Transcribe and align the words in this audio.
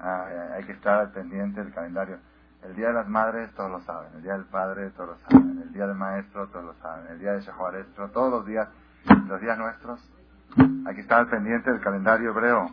Ah, 0.00 0.26
hay 0.54 0.64
que 0.64 0.72
estar 0.72 1.12
pendiente 1.12 1.62
del 1.62 1.72
calendario. 1.72 2.18
El 2.62 2.76
Día 2.76 2.88
de 2.88 2.94
las 2.94 3.08
Madres 3.08 3.52
todos 3.54 3.70
lo 3.70 3.80
saben, 3.80 4.12
el 4.14 4.22
Día 4.22 4.34
del 4.34 4.44
Padre 4.44 4.90
todos 4.90 5.10
lo 5.10 5.28
saben, 5.28 5.62
el 5.62 5.72
Día 5.72 5.86
del 5.86 5.96
Maestro 5.96 6.46
todos 6.48 6.64
lo 6.64 6.74
saben, 6.74 7.08
el 7.08 7.18
Día 7.18 7.32
de 7.32 7.40
Shehuarestro, 7.40 8.10
todos 8.10 8.30
los 8.30 8.46
días, 8.46 8.68
los 9.26 9.40
días 9.40 9.58
nuestros. 9.58 10.00
Hay 10.86 10.94
que 10.94 11.00
estar 11.00 11.28
pendiente 11.28 11.70
del 11.72 11.80
calendario 11.80 12.30
hebreo. 12.30 12.70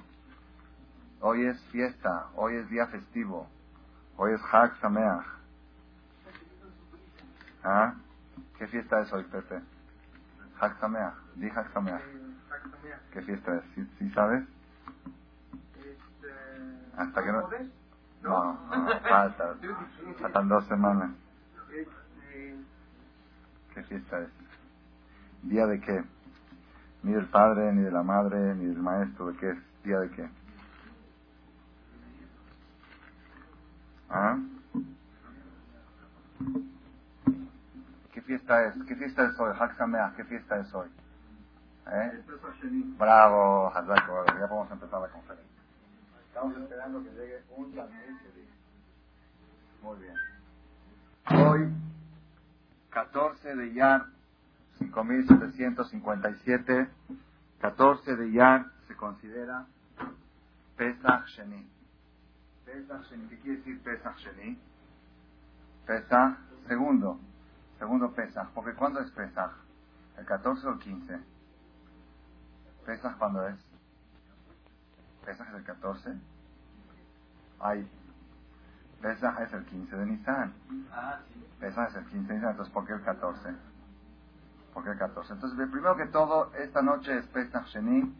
Hoy 1.21 1.45
es 1.45 1.59
fiesta, 1.65 2.27
hoy 2.35 2.55
es 2.55 2.69
día 2.69 2.87
festivo, 2.87 3.47
hoy 4.15 4.33
es 4.33 4.41
Hag 4.51 4.75
Sameach. 4.79 5.25
¿Ah? 7.63 7.93
¿Qué 8.57 8.67
fiesta 8.67 9.01
es 9.01 9.11
hoy, 9.11 9.23
Pepe? 9.23 9.59
Hag 10.59 10.79
Sameach, 10.79 11.15
di 11.35 11.49
Hag 11.49 11.73
Sameach. 11.73 12.01
¿Qué 13.11 13.21
fiesta 13.23 13.55
es? 13.55 13.87
¿Sí, 13.97 14.09
sabes? 14.11 14.43
Hasta 16.99 17.23
que 17.23 17.31
no... 17.31 17.49
No, 18.21 18.53
no, 18.77 18.99
falta. 18.99 19.55
Faltan 20.19 20.49
dos 20.49 20.67
semanas. 20.67 21.11
¿Qué 23.73 23.83
fiesta 23.83 24.19
es? 24.19 24.29
¿Día 25.43 25.65
de 25.65 25.79
qué? 25.79 26.03
Ni 27.03 27.13
del 27.13 27.27
padre, 27.27 27.71
ni 27.71 27.83
de 27.83 27.91
la 27.91 28.03
madre, 28.03 28.53
ni 28.55 28.65
del 28.65 28.81
maestro. 28.81 29.27
¿De 29.27 29.37
qué 29.37 29.51
es? 29.51 29.83
¿Día 29.83 29.99
de 29.99 30.09
qué? 30.11 30.29
¿Ah? 34.09 34.37
¿Qué 38.11 38.21
fiesta 38.23 38.65
es? 38.67 38.75
¿Qué 38.85 38.95
fiesta 38.97 39.23
es 39.23 39.39
hoy? 39.39 39.53
Haxamea, 39.57 40.13
¿qué 40.17 40.25
fiesta 40.25 40.59
es 40.59 40.73
hoy? 40.73 40.89
¿Eh? 41.87 42.23
Bravo, 42.97 43.73
Hazako, 43.73 44.25
ya 44.25 44.47
podemos 44.49 44.71
empezar 44.71 45.01
la 45.01 45.07
conferencia. 45.07 45.48
Estamos 46.29 46.55
esperando 46.57 47.03
que 47.03 47.09
llegue 47.09 47.43
un 47.57 47.73
también 47.73 48.17
Muy 49.81 49.97
bien. 49.99 50.15
Hoy, 51.43 51.73
14 52.91 53.55
de 53.55 53.73
Yar, 53.73 54.05
5757, 54.77 56.87
14 57.59 58.15
de 58.15 58.31
Yar 58.31 58.67
se 58.87 58.95
considera 58.95 59.65
Pesach 60.77 61.25
Sheni. 61.35 61.67
Pesach 62.63 63.01
Sheni, 63.09 63.27
¿qué 63.27 63.39
quiere 63.39 63.57
decir 63.57 63.81
Pesach 63.81 64.15
Sheni? 64.17 64.57
Pesach, 65.87 66.37
segundo, 66.67 67.19
segundo 67.79 68.13
Pesach, 68.13 68.49
porque 68.53 68.75
¿cuándo 68.75 68.99
es 69.01 69.09
Pesach? 69.11 69.51
¿El 70.17 70.25
14 70.25 70.67
o 70.67 70.73
el 70.73 70.79
15? 70.79 71.19
¿Pesach 72.85 73.17
cuándo 73.17 73.47
es? 73.47 73.68
¿Pesach 75.29 75.47
es 75.49 75.53
el 75.53 75.63
14? 75.63 76.09
Ay, 77.59 77.87
Pesach 78.99 79.39
es 79.41 79.53
el 79.53 79.63
15 79.63 79.95
de 79.95 80.05
Nisan. 80.07 80.53
Ah, 80.91 81.19
sí. 81.27 81.45
Pesach 81.59 81.89
es 81.89 81.95
el 81.97 82.05
15 82.05 82.27
de 82.27 82.33
Nisan, 82.33 82.49
entonces 82.49 82.73
¿por 82.73 82.87
qué 82.87 82.93
el 82.93 83.03
14? 83.03 83.55
¿Por 84.73 84.83
qué 84.83 84.89
el 84.89 84.97
14? 84.97 85.33
Entonces, 85.33 85.69
primero 85.69 85.95
que 85.95 86.07
todo, 86.07 86.51
esta 86.55 86.81
noche 86.81 87.15
es 87.15 87.27
Pesach 87.27 87.67
Sheni, 87.67 88.11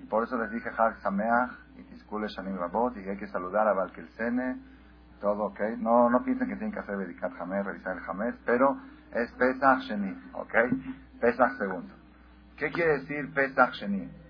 y 0.00 0.06
por 0.06 0.24
eso 0.24 0.38
les 0.38 0.50
dije 0.50 0.70
Hag 0.70 0.96
Sameach 1.02 1.50
y 1.76 1.82
Tiskule 1.82 2.28
Shanim 2.28 2.56
Rabot, 2.56 2.96
y 2.96 3.06
hay 3.06 3.18
que 3.18 3.28
saludar 3.28 3.68
a 3.68 3.74
Valkelsene, 3.74 4.56
todo 5.20 5.44
ok. 5.48 5.60
No, 5.76 6.08
no 6.08 6.24
piensen 6.24 6.48
que 6.48 6.54
tienen 6.54 6.72
que 6.72 6.80
hacer 6.80 6.96
Bedikat 6.96 7.38
Hamed, 7.38 7.64
revisar 7.64 7.98
el 7.98 8.02
Hamed, 8.08 8.34
pero 8.46 8.80
es 9.12 9.30
Pesach 9.32 9.80
Sheni, 9.80 10.30
ok. 10.32 10.54
Pesach 11.20 11.58
segundo. 11.58 11.92
¿Qué 12.56 12.70
quiere 12.72 13.00
decir 13.00 13.34
Pesach 13.34 13.74
Sheni? 13.74 14.25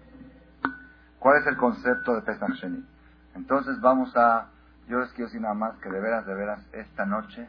¿Cuál 1.27 1.41
es 1.41 1.47
el 1.49 1.57
concepto 1.57 2.15
de 2.15 2.23
Pesach 2.23 2.53
Sheni? 2.53 2.87
Entonces 3.35 3.81
vamos 3.81 4.17
a, 4.17 4.47
yo 4.87 5.01
les 5.01 5.11
quiero 5.11 5.25
decir 5.25 5.41
nada 5.41 5.55
más 5.55 5.77
que 5.79 5.91
de 5.91 5.99
veras, 5.99 6.25
de 6.25 6.33
veras, 6.33 6.65
esta 6.71 7.05
noche 7.05 7.49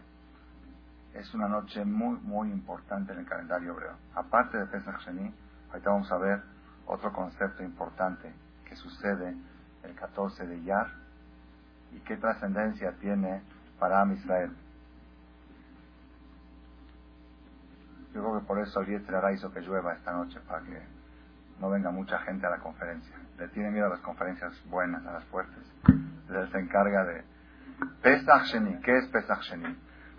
es 1.14 1.32
una 1.36 1.48
noche 1.48 1.86
muy, 1.86 2.18
muy 2.22 2.50
importante 2.50 3.14
en 3.14 3.20
el 3.20 3.28
calendario 3.28 3.74
hebreo. 3.74 3.94
Aparte 4.16 4.58
de 4.58 4.66
Pesach 4.66 5.00
Sheni, 5.02 5.32
ahorita 5.70 5.92
vamos 5.92 6.12
a 6.12 6.18
ver 6.18 6.42
otro 6.88 7.14
concepto 7.14 7.62
importante 7.62 8.34
que 8.66 8.76
sucede 8.76 9.38
el 9.84 9.94
14 9.94 10.48
de 10.48 10.64
Yar 10.64 10.88
y 11.92 12.00
qué 12.00 12.18
trascendencia 12.18 12.94
tiene 12.94 13.44
para 13.78 14.02
Am 14.02 14.12
Israel. 14.14 14.58
Yo 18.12 18.24
creo 18.24 18.40
que 18.40 18.48
por 18.48 18.58
eso 18.58 18.80
el 18.80 18.88
Yetzirah 18.88 19.34
hizo 19.34 19.54
que 19.54 19.62
llueva 19.62 19.94
esta 19.94 20.14
noche, 20.14 20.40
para 20.48 20.64
que 20.64 20.97
no 21.60 21.70
venga 21.70 21.92
mucha 21.92 22.20
gente 22.20 22.46
a 22.46 22.50
la 22.50 22.60
conferencia. 22.60 23.16
Le 23.38 23.48
tiene 23.50 23.72
miedo 23.72 23.88
a 23.88 23.90
las 23.90 24.00
conferencias 24.00 24.54
buenas, 24.70 25.06
a 25.06 25.14
las 25.14 25.26
fuertes. 25.26 25.64
Él 25.88 26.50
se 26.52 26.60
encarga 26.60 27.04
de... 27.06 27.24
Pesach 28.02 28.52
¿qué 28.84 28.98
es 28.98 29.08
Pesach? 29.08 29.40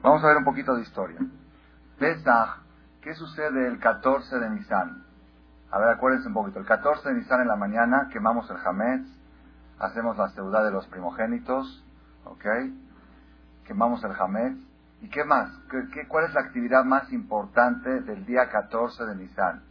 Vamos 0.03 0.23
a 0.23 0.29
ver 0.29 0.37
un 0.37 0.45
poquito 0.45 0.75
de 0.75 0.83
historia. 0.83 1.19
Pesach, 1.99 2.61
¿qué 3.03 3.15
sucede 3.15 3.67
el 3.67 3.79
14 3.79 4.39
de 4.39 4.51
Nisan? 4.51 5.05
A 5.71 5.79
ver, 5.79 5.89
acuérdense 5.89 6.29
un 6.29 6.35
poquito. 6.35 6.61
El 6.61 6.67
14 6.67 7.09
de 7.09 7.15
Nisan 7.17 7.41
en 7.41 7.49
la 7.49 7.57
mañana 7.57 8.09
quemamos 8.13 8.49
el 8.51 8.57
Hametz, 8.65 9.07
hacemos 9.79 10.17
la 10.17 10.29
ciudad 10.29 10.65
de 10.65 10.71
los 10.71 10.87
primogénitos, 10.87 11.85
¿ok? 12.25 12.47
Quemamos 13.65 14.03
el 14.05 14.13
Hametz 14.13 14.69
¿Y 15.01 15.09
qué 15.11 15.25
más? 15.25 15.51
¿Qué, 15.71 16.09
cuál 16.09 16.25
es 16.25 16.35
la 16.35 16.41
actividad 16.41 16.85
más 16.85 17.13
importante 17.13 18.01
del 18.01 18.25
día 18.27 18.49
14 18.51 19.05
de 19.05 19.17
Nisan? 19.17 19.63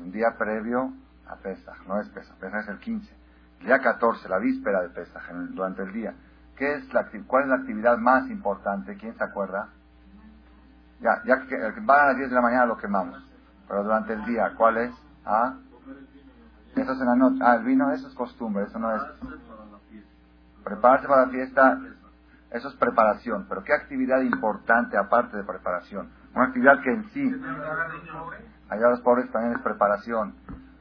Un 0.00 0.10
día 0.12 0.34
previo 0.38 0.92
a 1.26 1.36
Pesach, 1.36 1.86
no 1.86 2.00
es 2.00 2.08
Pesach, 2.08 2.36
Pesach 2.38 2.62
es 2.62 2.68
el 2.68 2.78
15. 2.78 3.14
El 3.60 3.66
día 3.66 3.78
14, 3.78 4.28
la 4.28 4.38
víspera 4.38 4.82
de 4.82 4.88
Pesach, 4.90 5.22
durante 5.50 5.82
el 5.82 5.92
día. 5.92 6.14
¿Qué 6.56 6.74
es 6.74 6.92
la, 6.92 7.08
¿Cuál 7.26 7.44
es 7.44 7.48
la 7.50 7.56
actividad 7.56 7.98
más 7.98 8.28
importante? 8.30 8.96
¿Quién 8.96 9.16
se 9.16 9.24
acuerda? 9.24 9.68
Ya, 11.00 11.22
ya 11.24 11.46
que 11.46 11.56
van 11.82 12.00
a 12.00 12.06
las 12.08 12.16
10 12.16 12.28
de 12.28 12.34
la 12.34 12.42
mañana 12.42 12.66
lo 12.66 12.76
quemamos. 12.76 13.22
Pero 13.68 13.84
durante 13.84 14.12
el 14.12 14.24
día, 14.24 14.52
¿cuál 14.56 14.78
es? 14.78 14.92
¿Ah? 15.24 15.54
Eso 16.76 16.92
es 16.92 17.00
en 17.00 17.06
la 17.06 17.16
noche. 17.16 17.38
Ah, 17.42 17.56
el 17.56 17.64
vino, 17.64 17.90
eso 17.92 18.08
es 18.08 18.14
costumbre, 18.14 18.64
eso 18.64 18.78
no 18.78 18.94
es. 18.94 19.02
Prepararse 20.64 21.06
para 21.06 21.26
la 21.26 21.30
fiesta 21.30 21.78
eso 22.50 22.68
es 22.68 22.74
preparación. 22.74 23.46
Pero 23.48 23.62
¿qué 23.62 23.72
actividad 23.72 24.20
importante 24.20 24.96
aparte 24.98 25.36
de 25.36 25.44
preparación? 25.44 26.10
Una 26.34 26.46
actividad 26.46 26.80
que 26.82 26.90
en 26.90 27.10
sí, 27.10 27.42
allá 28.70 28.88
los 28.88 29.00
pobres 29.00 29.30
también 29.30 29.54
es 29.54 29.62
preparación. 29.62 30.34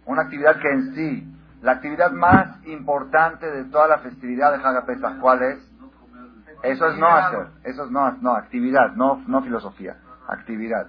Una 0.06 0.24
actividad 0.24 0.60
que 0.60 0.72
en 0.72 0.96
sí, 0.96 1.36
la 1.62 1.74
actividad 1.74 2.12
más 2.12 2.66
importante 2.66 3.50
de 3.50 3.66
toda 3.66 3.88
la 3.88 4.00
festividad 4.00 4.52
de 4.52 4.64
Hagapesach, 4.64 5.20
¿cuál 5.20 5.44
es? 5.44 5.70
Eso 6.64 6.88
es 6.88 6.98
no 6.98 7.08
hacer, 7.08 7.48
eso 7.64 7.86
es 7.86 7.92
no, 7.92 8.12
no 8.22 8.36
actividad, 8.36 8.94
no, 8.96 9.24
no 9.28 9.42
filosofía, 9.42 9.98
actividad. 10.28 10.88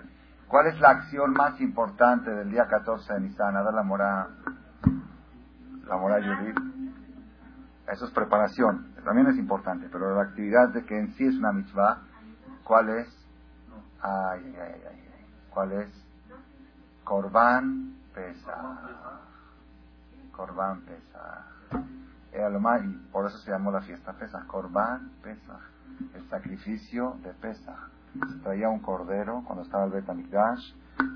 ¿Cuál 0.48 0.66
es 0.66 0.80
la 0.80 0.90
acción 0.90 1.32
más 1.32 1.60
importante 1.60 2.30
del 2.30 2.50
día 2.50 2.66
14 2.66 3.14
de 3.14 3.20
Nisan? 3.20 3.56
A 3.56 3.62
dar 3.62 3.72
la 3.72 3.84
mora, 3.84 4.28
la 5.86 5.96
mora 5.96 6.18
Yudit. 6.18 6.58
Eso 7.86 8.04
es 8.04 8.10
preparación, 8.10 8.94
también 9.04 9.28
es 9.28 9.36
importante, 9.36 9.88
pero 9.90 10.14
la 10.14 10.22
actividad 10.22 10.68
de 10.70 10.84
que 10.84 10.98
en 10.98 11.12
sí 11.14 11.26
es 11.26 11.36
una 11.36 11.52
mitzvah, 11.52 12.02
¿cuál 12.64 12.88
es? 12.90 13.08
Ay, 14.00 14.56
ay, 14.60 14.82
ay, 14.88 15.00
¿Cuál 15.50 15.72
es? 15.72 16.09
Corban 17.04 17.94
pesa. 18.14 18.80
Corban 20.32 20.80
pesa. 20.82 21.46
Era 22.32 22.48
lo 22.48 22.60
más, 22.60 22.82
y 22.84 22.88
por 23.12 23.26
eso 23.26 23.38
se 23.38 23.50
llamó 23.50 23.70
la 23.70 23.82
fiesta 23.82 24.12
pesa. 24.12 24.44
Corban 24.46 25.10
pesa. 25.22 25.58
El 26.14 26.28
sacrificio 26.28 27.16
de 27.22 27.32
pesa. 27.34 27.76
Se 28.28 28.38
traía 28.38 28.68
un 28.68 28.80
cordero 28.80 29.42
cuando 29.46 29.64
estaba 29.64 29.84
el 29.84 29.92
Betamikdash. 29.92 30.74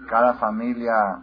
Cada 0.09 0.35
familia 0.35 1.21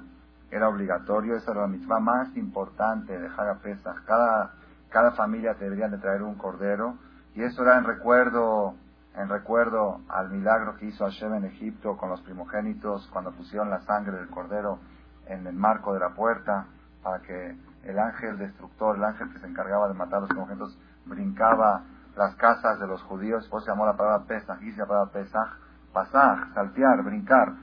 era 0.49 0.67
obligatorio, 0.67 1.35
esa 1.35 1.51
era 1.51 1.61
la 1.61 1.67
mitzvah 1.67 1.99
más 1.99 2.35
importante 2.35 3.17
de 3.17 3.27
Haga 3.27 3.59
Pesach. 3.61 4.03
Cada 4.05 4.53
cada 4.91 5.11
familia 5.11 5.53
debería 5.53 5.87
de 5.87 5.97
traer 5.97 6.21
un 6.21 6.35
cordero, 6.35 6.97
y 7.33 7.41
eso 7.43 7.63
era 7.63 7.77
en 7.77 7.85
recuerdo, 7.85 8.75
en 9.15 9.29
recuerdo 9.29 10.01
al 10.09 10.29
milagro 10.29 10.77
que 10.77 10.85
hizo 10.87 11.05
Hashem 11.05 11.33
en 11.35 11.45
Egipto 11.45 11.97
con 11.97 12.09
los 12.09 12.21
primogénitos, 12.21 13.07
cuando 13.11 13.31
pusieron 13.31 13.69
la 13.69 13.81
sangre 13.81 14.17
del 14.17 14.29
cordero 14.29 14.79
en 15.27 15.45
el 15.45 15.55
marco 15.55 15.93
de 15.93 15.99
la 15.99 16.09
puerta, 16.09 16.67
para 17.03 17.19
que 17.21 17.57
el 17.83 17.99
ángel 17.99 18.37
destructor, 18.37 18.95
el 18.95 19.03
ángel 19.03 19.31
que 19.33 19.39
se 19.39 19.47
encargaba 19.47 19.87
de 19.87 19.93
matar 19.95 20.17
a 20.17 20.21
los 20.21 20.29
primogénitos, 20.29 20.77
brincaba 21.05 21.83
las 22.15 22.35
casas 22.35 22.79
de 22.79 22.87
los 22.87 23.01
judíos, 23.03 23.47
por 23.49 23.61
se 23.61 23.69
llamó 23.69 23.85
la 23.85 23.97
palabra 23.97 24.25
Pesach, 24.25 24.61
y 24.61 24.71
la 24.71 24.85
palabra 24.85 25.11
Pesach, 25.11 25.49
pasar, 25.93 26.53
saltear, 26.53 27.03
brincar. 27.03 27.53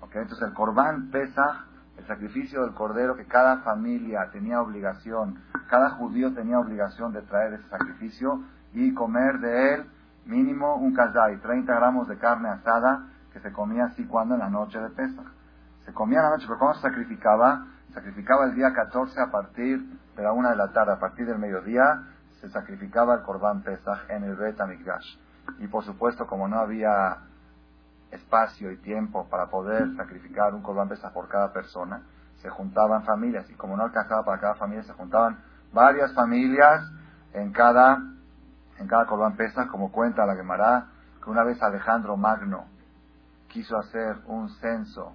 ¿Okay? 0.00 0.22
Entonces 0.22 0.48
el 0.48 0.54
Corbán 0.54 1.10
Pesach 1.10 1.68
el 1.98 2.06
sacrificio 2.06 2.62
del 2.62 2.74
cordero 2.74 3.16
que 3.16 3.26
cada 3.26 3.58
familia 3.58 4.30
tenía 4.32 4.62
obligación, 4.62 5.42
cada 5.68 5.90
judío 5.90 6.32
tenía 6.32 6.58
obligación 6.58 7.12
de 7.12 7.22
traer 7.22 7.54
ese 7.54 7.68
sacrificio 7.68 8.40
y 8.72 8.94
comer 8.94 9.40
de 9.40 9.74
él 9.74 9.90
mínimo 10.28 10.76
un 10.76 10.94
kazay, 10.94 11.38
30 11.38 11.74
gramos 11.74 12.06
de 12.06 12.18
carne 12.18 12.50
asada 12.50 13.08
que 13.32 13.40
se 13.40 13.50
comía 13.52 13.86
así 13.86 14.06
cuando 14.06 14.34
en 14.34 14.40
la 14.40 14.50
noche 14.50 14.78
de 14.78 14.90
Pesach. 14.90 15.26
Se 15.84 15.92
comía 15.92 16.18
en 16.18 16.24
la 16.24 16.30
noche, 16.30 16.44
pero 16.46 16.58
cuando 16.58 16.76
se 16.76 16.82
sacrificaba, 16.82 17.66
sacrificaba 17.94 18.44
el 18.44 18.54
día 18.54 18.72
14 18.72 19.20
a 19.20 19.30
partir 19.30 19.80
de 20.16 20.22
la 20.22 20.32
una 20.32 20.50
de 20.50 20.56
la 20.56 20.70
tarde, 20.72 20.92
a 20.92 20.98
partir 20.98 21.26
del 21.26 21.38
mediodía, 21.38 22.02
se 22.40 22.48
sacrificaba 22.50 23.14
el 23.14 23.22
Corban 23.22 23.62
Pesach 23.62 24.08
en 24.10 24.24
el 24.24 24.36
Bet 24.36 24.60
Amikdash. 24.60 25.16
Y 25.60 25.66
por 25.66 25.82
supuesto, 25.84 26.26
como 26.26 26.46
no 26.46 26.58
había 26.58 27.18
espacio 28.10 28.70
y 28.70 28.76
tiempo 28.76 29.28
para 29.28 29.46
poder 29.46 29.96
sacrificar 29.96 30.54
un 30.54 30.62
Corban 30.62 30.88
Pesach 30.88 31.12
por 31.12 31.28
cada 31.28 31.52
persona, 31.52 32.02
se 32.42 32.50
juntaban 32.50 33.04
familias. 33.04 33.48
Y 33.50 33.54
como 33.54 33.76
no 33.76 33.84
alcanzaba 33.84 34.24
para 34.24 34.40
cada 34.40 34.54
familia, 34.56 34.82
se 34.84 34.92
juntaban 34.92 35.38
varias 35.72 36.12
familias 36.12 36.82
en 37.32 37.50
cada, 37.52 37.98
en 38.78 38.86
cada 38.86 39.06
Corban 39.06 39.36
Pesach, 39.36 39.68
como 39.68 39.90
cuenta 39.90 40.26
la 40.26 40.36
Gemara, 40.36 40.86
que 41.22 41.30
una 41.30 41.44
vez 41.44 41.62
Alejandro 41.62 42.16
Magno 42.16 42.66
quiso 43.48 43.76
hacer 43.76 44.18
un 44.26 44.48
censo 44.60 45.14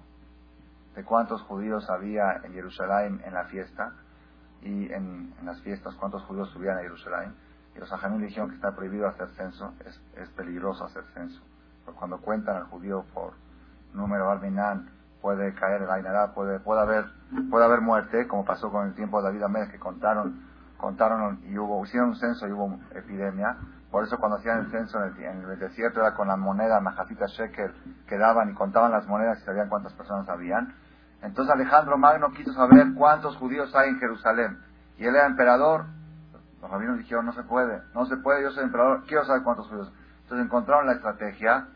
de 0.94 1.04
cuántos 1.04 1.42
judíos 1.42 1.88
había 1.90 2.40
en 2.44 2.52
Jerusalén 2.52 3.20
en 3.24 3.34
la 3.34 3.44
fiesta 3.44 3.92
y 4.62 4.92
en, 4.92 5.34
las 5.44 5.60
fiestas, 5.60 5.94
cuántos 5.96 6.22
judíos 6.22 6.48
subían 6.50 6.78
a 6.78 6.82
Jerusalén. 6.82 7.34
Y 7.74 7.78
los 7.78 7.92
ajamín 7.92 8.22
dijeron 8.22 8.48
que 8.48 8.56
está 8.56 8.74
prohibido 8.74 9.08
hacer 9.08 9.28
censo, 9.30 9.74
es, 9.84 10.28
peligroso 10.30 10.84
hacer 10.84 11.04
censo. 11.12 11.42
Porque 11.84 11.98
cuando 11.98 12.18
cuentan 12.18 12.56
al 12.56 12.64
judío 12.64 13.04
por 13.12 13.34
número 13.92 14.30
alminán, 14.30 14.88
puede 15.20 15.54
caer 15.54 15.82
el 15.82 15.90
Ainará, 15.90 16.32
puede, 16.32 16.60
puede, 16.60 16.80
haber, 16.80 17.06
puede 17.50 17.64
haber 17.64 17.80
muerte, 17.80 18.26
como 18.26 18.44
pasó 18.44 18.70
con 18.70 18.86
el 18.86 18.94
tiempo 18.94 19.18
de 19.18 19.24
David 19.24 19.42
Amérez, 19.42 19.70
que 19.70 19.78
contaron, 19.78 20.40
contaron 20.84 21.40
y 21.44 21.56
hubo, 21.56 21.82
hicieron 21.84 22.10
un 22.10 22.16
censo 22.16 22.46
y 22.46 22.52
hubo 22.52 22.78
epidemia. 22.94 23.56
Por 23.90 24.04
eso 24.04 24.18
cuando 24.18 24.36
hacían 24.36 24.58
el 24.58 24.70
censo 24.70 25.02
en 25.02 25.50
el, 25.50 25.58
desierto 25.58 26.00
era 26.00 26.14
con 26.14 26.28
la 26.28 26.36
moneda, 26.36 26.78
majatita 26.80 27.26
shekel, 27.26 27.72
que 28.06 28.18
daban 28.18 28.50
y 28.50 28.54
contaban 28.54 28.92
las 28.92 29.06
monedas 29.06 29.38
y 29.40 29.44
sabían 29.44 29.70
cuántas 29.70 29.94
personas 29.94 30.28
habían. 30.28 30.74
Entonces 31.22 31.54
Alejandro 31.54 31.96
Magno 31.96 32.30
quiso 32.32 32.52
saber 32.52 32.92
cuántos 32.94 33.34
judíos 33.38 33.74
hay 33.74 33.90
en 33.90 33.98
Jerusalén. 33.98 34.58
Y 34.98 35.06
él 35.06 35.14
era 35.14 35.26
emperador. 35.26 35.86
Los 36.60 36.70
rabinos 36.70 36.98
dijeron, 36.98 37.24
no 37.24 37.32
se 37.32 37.44
puede, 37.44 37.80
no 37.94 38.04
se 38.04 38.16
puede, 38.18 38.42
yo 38.42 38.50
soy 38.50 38.64
emperador, 38.64 39.04
quiero 39.06 39.24
saber 39.24 39.42
cuántos 39.42 39.68
judíos. 39.68 39.90
Entonces 40.22 40.44
encontraron 40.44 40.86
la 40.86 40.94
estrategia. 40.94 41.68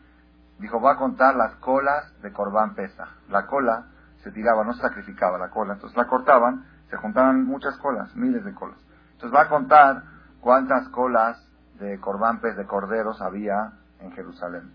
Dijo, 0.59 0.79
va 0.81 0.93
a 0.93 0.97
contar 0.97 1.35
las 1.35 1.55
colas 1.55 2.13
de 2.21 2.31
Corbán 2.31 2.75
Pesa. 2.75 3.07
La 3.29 3.47
cola 3.47 3.85
se 4.23 4.31
tiraba, 4.31 4.63
no 4.63 4.73
se 4.73 4.81
sacrificaba 4.81 5.39
la 5.39 5.49
cola. 5.49 5.73
Entonces 5.73 5.97
la 5.97 6.05
cortaban, 6.05 6.65
se 6.89 6.97
juntaban 6.97 7.45
muchas 7.45 7.75
colas, 7.77 8.15
miles 8.15 8.43
de 8.43 8.53
colas. 8.53 8.77
Entonces 9.19 9.37
va 9.37 9.43
a 9.43 9.49
contar 9.49 10.03
cuántas 10.39 10.87
colas 10.87 11.45
de 11.77 11.99
Corbán 11.99 12.39
Pes, 12.39 12.55
de 12.55 12.65
corderos 12.65 13.21
había 13.21 13.73
en 13.99 14.13
Jerusalén. 14.13 14.71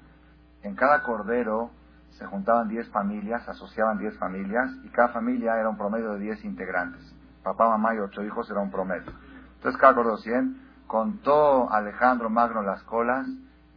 En 0.63 0.75
cada 0.75 1.03
cordero 1.03 1.71
se 2.11 2.27
juntaban 2.27 2.69
10 2.69 2.91
familias, 2.91 3.49
asociaban 3.49 3.97
10 3.97 4.19
familias 4.19 4.71
y 4.85 4.91
cada 4.91 5.09
familia 5.09 5.59
era 5.59 5.71
un 5.71 5.79
promedio 5.79 6.13
de 6.13 6.19
10 6.19 6.45
integrantes. 6.45 7.01
Papá, 7.43 7.71
mamá 7.71 7.95
y 7.95 8.01
ocho 8.01 8.23
hijos 8.23 8.51
era 8.51 8.61
un 8.61 8.71
promedio. 8.71 9.11
Entonces 9.57 9.81
cada 9.81 9.95
cordero 9.95 10.19
100, 10.19 10.61
contó 10.89 11.73
Alejandro 11.73 12.29
Magno 12.29 12.61
las 12.61 12.83
colas 12.83 13.27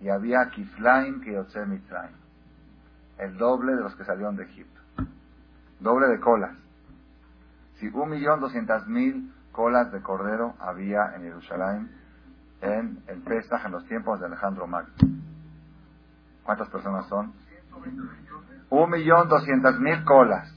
y 0.01 0.09
había 0.09 0.49
Kiflaim 0.49 1.21
que 1.21 1.45
Mitzrayim. 1.65 2.17
El 3.19 3.37
doble 3.37 3.73
de 3.73 3.83
los 3.83 3.95
que 3.95 4.03
salieron 4.03 4.35
de 4.35 4.43
Egipto. 4.43 4.81
Doble 5.79 6.07
de 6.07 6.19
colas. 6.19 6.57
Si 7.79 7.87
un 7.87 8.09
millón 8.09 8.41
doscientas 8.41 8.85
mil 8.85 9.31
colas 9.57 9.91
de 9.91 10.01
cordero 10.03 10.53
había 10.59 11.15
en 11.15 11.23
Jerusalén 11.23 11.89
en 12.61 13.03
el 13.07 13.23
Pesach 13.23 13.65
en 13.65 13.71
los 13.71 13.87
tiempos 13.87 14.19
de 14.19 14.27
Alejandro 14.27 14.67
Magno. 14.67 14.93
¿Cuántas 16.43 16.69
personas 16.69 17.07
son? 17.07 17.33
Un 18.69 18.89
millón 18.91 19.27
doscientas 19.27 19.79
mil 19.79 20.03
colas. 20.05 20.53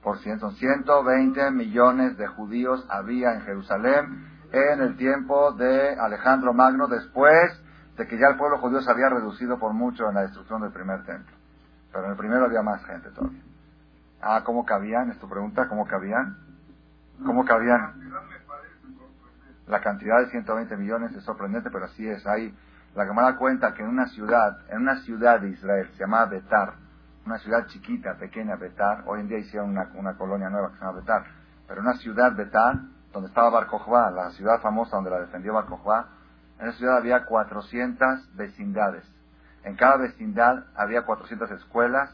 Por 0.00 0.18
ciento, 0.18 0.48
son 0.48 0.58
120 0.58 1.50
millones 1.50 2.16
de 2.16 2.28
judíos 2.28 2.86
había 2.88 3.34
en 3.34 3.40
Jerusalén 3.40 4.28
en 4.52 4.80
el 4.80 4.96
tiempo 4.96 5.52
de 5.54 5.98
Alejandro 5.98 6.54
Magno, 6.54 6.86
después 6.86 7.60
de 7.96 8.06
que 8.06 8.16
ya 8.16 8.28
el 8.28 8.36
pueblo 8.36 8.58
judío 8.58 8.80
se 8.80 8.92
había 8.92 9.08
reducido 9.08 9.58
por 9.58 9.72
mucho 9.72 10.08
en 10.08 10.14
la 10.14 10.22
destrucción 10.22 10.62
del 10.62 10.70
primer 10.70 11.04
templo. 11.04 11.36
Pero 11.90 12.04
en 12.04 12.12
el 12.12 12.16
primero 12.16 12.44
había 12.44 12.62
más 12.62 12.84
gente 12.84 13.10
todavía. 13.10 13.42
Ah, 14.22 14.42
¿cómo 14.44 14.64
cabían? 14.64 15.10
Es 15.10 15.18
tu 15.18 15.28
pregunta, 15.28 15.66
¿cómo 15.68 15.84
cabían? 15.84 16.47
¿Cómo 17.24 17.44
cabían? 17.44 17.94
La 19.66 19.80
cantidad 19.80 20.20
de 20.20 20.30
120 20.30 20.76
millones 20.76 21.12
es 21.14 21.24
sorprendente, 21.24 21.70
pero 21.70 21.86
así 21.86 22.08
es. 22.08 22.26
Hay 22.26 22.54
la 22.94 23.04
Gemara 23.04 23.36
cuenta 23.36 23.74
que 23.74 23.82
en 23.82 23.88
una 23.88 24.06
ciudad, 24.06 24.58
en 24.70 24.82
una 24.82 24.96
ciudad 25.02 25.40
de 25.40 25.50
Israel, 25.50 25.90
se 25.92 25.98
llamaba 25.98 26.26
Betar, 26.26 26.74
una 27.26 27.38
ciudad 27.38 27.66
chiquita, 27.66 28.14
pequeña 28.14 28.56
Betar, 28.56 29.04
hoy 29.06 29.20
en 29.20 29.28
día 29.28 29.38
hicieron 29.38 29.70
una, 29.70 29.90
una 29.94 30.16
colonia 30.16 30.48
nueva 30.48 30.70
que 30.70 30.78
se 30.78 30.84
llama 30.84 31.00
Betar, 31.00 31.24
pero 31.66 31.80
una 31.82 31.94
ciudad 31.94 32.34
Betar, 32.34 32.76
donde 33.12 33.28
estaba 33.28 33.50
Bar 33.50 34.12
la 34.12 34.30
ciudad 34.30 34.60
famosa 34.60 34.96
donde 34.96 35.10
la 35.10 35.20
defendió 35.20 35.52
Bar 35.52 35.66
en 36.58 36.68
esa 36.68 36.78
ciudad 36.78 36.96
había 36.96 37.24
400 37.24 38.36
vecindades. 38.36 39.04
En 39.62 39.76
cada 39.76 39.96
vecindad 39.96 40.64
había 40.74 41.02
400 41.02 41.50
escuelas, 41.52 42.10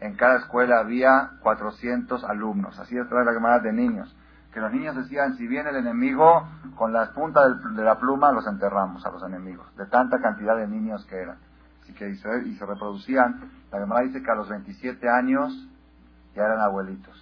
en 0.00 0.16
cada 0.16 0.36
escuela 0.36 0.78
había 0.78 1.32
400 1.40 2.22
alumnos. 2.24 2.78
Así 2.78 2.96
es 2.96 3.10
la 3.10 3.32
Gemara 3.32 3.58
de 3.58 3.72
niños 3.72 4.14
que 4.52 4.60
los 4.60 4.72
niños 4.72 4.96
decían, 4.96 5.36
si 5.36 5.46
viene 5.46 5.70
el 5.70 5.76
enemigo, 5.76 6.48
con 6.76 6.92
la 6.92 7.12
punta 7.12 7.48
de 7.48 7.84
la 7.84 7.98
pluma 7.98 8.32
los 8.32 8.46
enterramos 8.46 9.04
a 9.06 9.10
los 9.10 9.22
enemigos, 9.22 9.66
de 9.76 9.86
tanta 9.86 10.20
cantidad 10.20 10.56
de 10.56 10.66
niños 10.66 11.04
que 11.06 11.16
eran. 11.16 11.36
Así 11.82 11.92
que 11.92 12.08
y 12.10 12.16
se 12.16 12.66
reproducían. 12.66 13.50
La 13.70 13.78
Gemara 13.78 14.02
dice 14.02 14.22
que 14.22 14.30
a 14.30 14.34
los 14.34 14.48
27 14.48 15.08
años 15.08 15.52
ya 16.34 16.44
eran 16.44 16.60
abuelitos. 16.60 17.16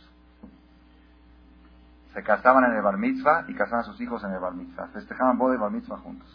Se 2.14 2.22
casaban 2.22 2.64
en 2.64 2.76
el 2.76 2.82
bar 2.82 2.96
mitzvah 2.96 3.44
y 3.48 3.54
casaban 3.54 3.81
a 3.81 3.84
sus 3.84 4.00
hijos 4.00 4.24
en 4.24 4.32
el 4.32 4.40
bar 4.40 4.54
mitzvah. 4.54 4.88
Festejaban 4.88 5.38
boda 5.38 5.54
y 5.54 5.58
bar 5.58 5.70
mitzvah 5.70 5.98
juntos. 5.98 6.32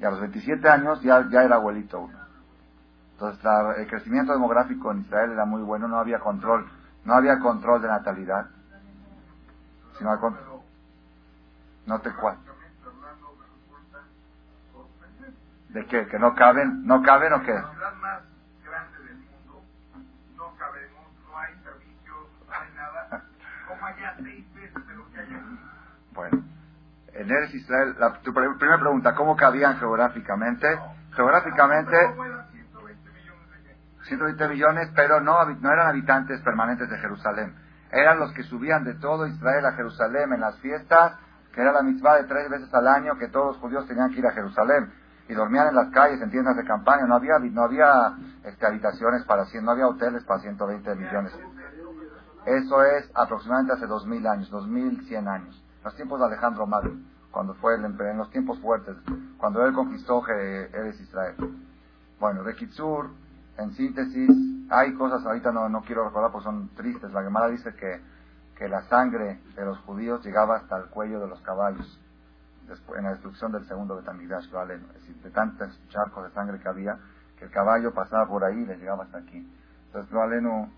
Y 0.00 0.04
a 0.04 0.10
los 0.10 0.20
27 0.20 0.68
años 0.68 1.00
ya, 1.02 1.28
ya 1.30 1.44
era 1.44 1.56
abuelito 1.56 2.00
uno. 2.00 2.18
Entonces 3.12 3.40
el 3.78 3.86
crecimiento 3.86 4.32
demográfico 4.32 4.90
en 4.90 5.02
Israel 5.02 5.30
era 5.30 5.44
muy 5.44 5.62
bueno, 5.62 5.86
no 5.86 5.98
había 5.98 6.18
control, 6.18 6.66
no 7.04 7.14
había 7.14 7.38
control 7.38 7.80
de 7.80 7.88
natalidad 7.88 8.46
sino 9.98 10.36
No 11.86 12.00
te 12.00 12.12
cuento. 12.12 12.52
¿De 15.68 15.86
qué? 15.86 16.06
¿Que 16.06 16.18
no 16.18 16.34
caben? 16.34 16.86
¿No 16.86 17.02
caben 17.02 17.32
o 17.32 17.42
qué? 17.42 17.54
La 17.54 17.70
ciudad 17.70 17.94
más 17.94 18.22
grande 18.62 18.98
del 19.04 19.16
mundo, 19.16 19.62
no 20.36 20.54
cabemos, 20.58 21.06
no 21.26 21.38
hay 21.38 21.54
servicios, 21.62 22.28
no 22.46 22.54
hay 22.54 22.68
nada. 22.76 23.24
Como 23.66 23.86
allá 23.86 24.14
seis 24.22 24.54
veces 24.54 24.86
de 24.86 24.94
lo 24.94 25.10
que 25.10 25.18
hay 25.18 25.26
aquí. 25.26 25.58
Bueno, 26.12 26.42
en 27.14 27.30
Eres 27.30 27.54
Israel, 27.54 27.96
la, 27.98 28.20
tu 28.20 28.34
primera 28.34 28.78
pregunta, 28.78 29.14
¿cómo 29.14 29.34
cabían 29.34 29.78
geográficamente? 29.78 30.78
Geográficamente... 31.14 31.96
120 34.04 34.48
millones, 34.48 34.90
pero 34.94 35.20
no, 35.20 35.42
no 35.44 35.72
eran 35.72 35.86
habitantes 35.86 36.40
permanentes 36.42 36.90
de 36.90 36.98
Jerusalén 36.98 37.54
eran 37.92 38.18
los 38.18 38.32
que 38.32 38.42
subían 38.44 38.84
de 38.84 38.94
todo 38.94 39.26
Israel 39.26 39.66
a 39.66 39.72
Jerusalén 39.72 40.32
en 40.32 40.40
las 40.40 40.58
fiestas, 40.60 41.18
que 41.52 41.60
era 41.60 41.72
la 41.72 41.82
mitzvah 41.82 42.16
de 42.16 42.24
tres 42.24 42.48
veces 42.48 42.72
al 42.72 42.88
año 42.88 43.18
que 43.18 43.28
todos 43.28 43.48
los 43.48 43.56
judíos 43.58 43.86
tenían 43.86 44.10
que 44.10 44.20
ir 44.20 44.26
a 44.26 44.32
Jerusalén 44.32 44.90
y 45.28 45.34
dormían 45.34 45.68
en 45.68 45.74
las 45.74 45.90
calles, 45.90 46.20
en 46.20 46.30
tiendas 46.30 46.56
de 46.56 46.64
campaña, 46.64 47.06
no 47.06 47.14
había, 47.16 47.38
no 47.38 47.62
había 47.62 48.16
este, 48.44 48.66
habitaciones 48.66 49.24
para 49.24 49.44
100, 49.44 49.64
no 49.64 49.72
había 49.72 49.86
hoteles 49.86 50.24
para 50.24 50.40
120 50.40 50.94
millones. 50.94 51.32
Eso 52.46 52.82
es 52.82 53.10
aproximadamente 53.14 53.74
hace 53.74 53.86
2000 53.86 54.26
años, 54.26 54.50
2100 54.50 55.28
años, 55.28 55.64
los 55.84 55.94
tiempos 55.94 56.18
de 56.18 56.26
Alejandro 56.26 56.66
Magno, 56.66 56.98
cuando 57.30 57.54
fue 57.54 57.74
el 57.76 57.84
en 57.84 58.18
los 58.18 58.30
tiempos 58.30 58.58
fuertes, 58.60 58.96
cuando 59.38 59.64
él 59.64 59.72
conquistó 59.74 60.26
Eres 60.28 60.98
Israel. 61.00 61.36
Bueno, 62.18 62.42
de 62.42 62.54
Kitsur, 62.54 63.10
en 63.58 63.72
síntesis, 63.74 64.30
hay 64.70 64.94
cosas, 64.94 65.24
ahorita 65.24 65.52
no, 65.52 65.68
no 65.68 65.82
quiero 65.82 66.04
recordar 66.04 66.32
porque 66.32 66.44
son 66.44 66.68
tristes. 66.74 67.12
La 67.12 67.22
Gemara 67.22 67.48
dice 67.48 67.74
que, 67.74 68.00
que 68.56 68.68
la 68.68 68.82
sangre 68.88 69.40
de 69.54 69.64
los 69.64 69.78
judíos 69.80 70.24
llegaba 70.24 70.56
hasta 70.56 70.78
el 70.78 70.86
cuello 70.86 71.20
de 71.20 71.28
los 71.28 71.40
caballos 71.42 72.00
después, 72.68 72.98
en 72.98 73.04
la 73.04 73.10
destrucción 73.12 73.52
del 73.52 73.66
segundo 73.66 73.96
Betamigdash, 73.96 74.48
decir, 74.48 75.16
de 75.22 75.30
tantos 75.30 75.80
charcos 75.88 76.24
de 76.24 76.30
sangre 76.30 76.58
que 76.58 76.68
había, 76.68 76.98
que 77.38 77.44
el 77.44 77.50
caballo 77.50 77.92
pasaba 77.92 78.26
por 78.26 78.44
ahí 78.44 78.60
y 78.60 78.66
le 78.66 78.76
llegaba 78.76 79.04
hasta 79.04 79.18
aquí. 79.18 79.46
Entonces, 79.86 80.10
lo 80.12 80.22
aleno, 80.22 80.70